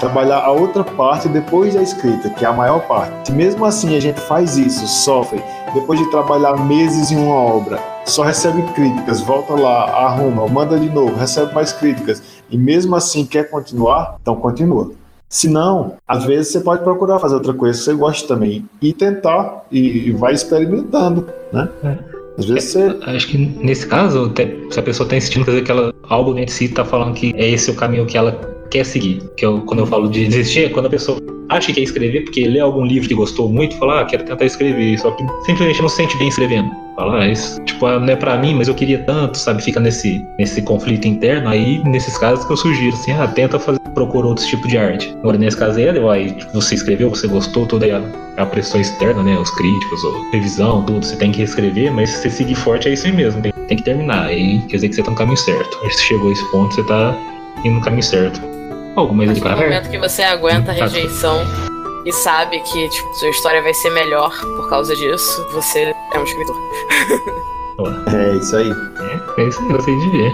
[0.00, 3.28] trabalhar a outra parte depois da escrita, que é a maior parte.
[3.28, 5.40] Se mesmo assim a gente faz isso, sofre,
[5.74, 10.88] depois de trabalhar meses em uma obra, só recebe críticas, volta lá, arruma, manda de
[10.88, 14.90] novo, recebe mais críticas, e mesmo assim quer continuar, então continua.
[15.28, 18.92] Se não, às vezes você pode procurar fazer outra coisa que você gosta também e
[18.92, 21.68] tentar e, e vai experimentando, né?
[21.84, 21.98] É.
[22.36, 22.98] Às vezes você...
[23.02, 24.32] Acho que nesse caso,
[24.70, 27.70] se a pessoa está insistindo fazer aquela algo em si está falando que é esse
[27.70, 29.22] o caminho que ela quer seguir.
[29.36, 31.18] Que eu, quando eu falo de desistir, é quando a pessoa
[31.48, 34.44] acha que quer escrever porque lê algum livro que gostou muito, fala, ah, quero tentar
[34.44, 36.70] escrever, só que simplesmente não se sente bem escrevendo.
[36.94, 39.62] Fala, ah, isso tipo, ah, não é pra mim, mas eu queria tanto, sabe?
[39.62, 41.48] Fica nesse, nesse conflito interno.
[41.48, 45.12] Aí, nesses casos que eu sugiro, assim, ah, tenta fazer, procura outro tipo de arte.
[45.20, 49.36] Agora, nesse caso aí, aí você escreveu, você gostou, toda a, a pressão externa, né?
[49.38, 52.92] Os críticos, a revisão, tudo, você tem que reescrever, mas se você seguir forte é
[52.92, 54.26] isso aí mesmo, tem, tem que terminar.
[54.26, 55.78] Aí quer dizer que você tá no caminho certo.
[55.82, 57.18] Você chegou a esse ponto, você tá
[57.64, 58.59] indo no caminho certo.
[59.00, 61.38] Alguma coisa de No momento que você aguenta a rejeição
[62.04, 66.24] e sabe que tipo, sua história vai ser melhor por causa disso, você é um
[66.24, 66.56] escritor.
[68.12, 68.70] É isso aí.
[68.70, 70.32] É, é isso aí, gostei de ver.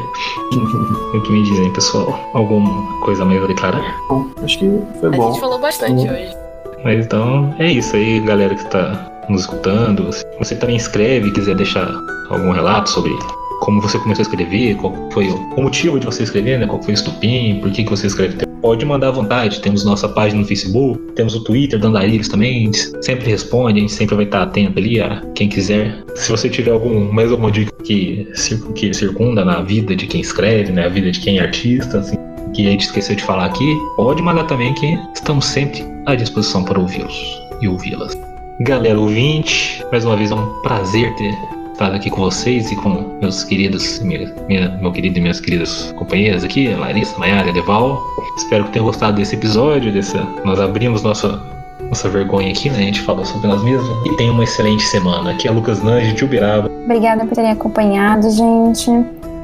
[1.15, 2.19] o que me dizem, pessoal?
[2.35, 3.97] Alguma coisa mais a declarar?
[4.09, 5.29] Bom, acho que foi bom.
[5.29, 6.37] A gente falou bastante hoje.
[6.83, 10.13] Mas então, é isso aí, galera que está nos escutando.
[10.13, 11.89] Se você também escreve e quiser deixar
[12.31, 13.13] algum relato sobre
[13.61, 16.67] como você começou a escrever, qual foi o motivo de você escrever, né?
[16.67, 18.47] Qual foi o estupim, por que, que você escreve.
[18.61, 19.61] Pode mandar à vontade.
[19.61, 22.71] Temos nossa página no Facebook, temos o Twitter do Andarilhos também.
[23.01, 26.03] Sempre responde, a gente sempre vai estar atento ali a quem quiser.
[26.15, 28.27] Se você tiver algum, mais alguma dica que,
[28.75, 30.87] que circunda na vida de quem escreve, né?
[30.87, 32.17] A vida de quem é artista, assim,
[32.55, 36.65] que a gente esqueceu de falar aqui, pode mandar também que estamos sempre à disposição
[36.65, 38.17] para ouvi-los e ouvi-las.
[38.61, 43.19] Galera ouvinte, mais uma vez é um prazer ter estado aqui com vocês e com
[43.21, 48.01] meus queridos, minha, minha, meu querido e minhas queridas companheiras aqui, Larissa, Maiara, Deval.
[48.39, 51.39] Espero que tenham gostado desse episódio, dessa, nós abrimos nossa,
[51.87, 52.79] nossa vergonha aqui, né?
[52.79, 53.91] A gente falou sobre nós mesmos.
[54.07, 55.33] E tenha uma excelente semana.
[55.33, 56.71] Aqui é Lucas Nange, de Uberaba.
[56.85, 58.91] Obrigada por terem acompanhado, gente.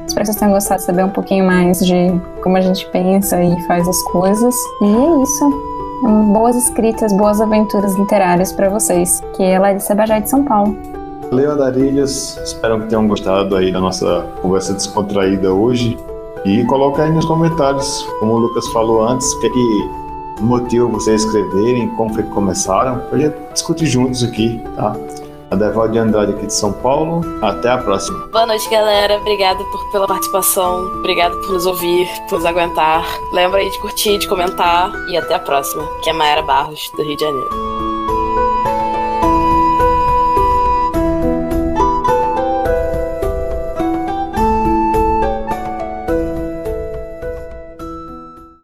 [0.07, 3.43] Espero que vocês tenham gostado de saber um pouquinho mais de como a gente pensa
[3.43, 4.55] e faz as coisas.
[4.81, 5.73] E é isso.
[6.33, 9.21] Boas escritas, boas aventuras literárias para vocês.
[9.35, 10.75] Que é Larissa Bajá de São Paulo.
[11.33, 12.37] Valeu, Andarilhas.
[12.43, 15.97] Espero que tenham gostado aí da nossa conversa descontraída hoje.
[16.45, 20.85] E coloca aí nos comentários, como o Lucas falou antes, o que é que motiva
[20.85, 24.95] vocês escreverem, como foi que começaram, pra gente discutir juntos aqui, tá?
[25.49, 27.21] A Deval de Andrade aqui de São Paulo.
[27.41, 28.27] Até a próxima.
[28.31, 29.17] Boa noite, galera.
[29.17, 30.85] Obrigado por, pela participação.
[30.99, 33.03] Obrigado por nos ouvir, por nos aguentar.
[33.31, 34.91] Lembra aí de curtir, de comentar.
[35.09, 37.72] E até a próxima, que é Mayara Barros, do Rio de Janeiro.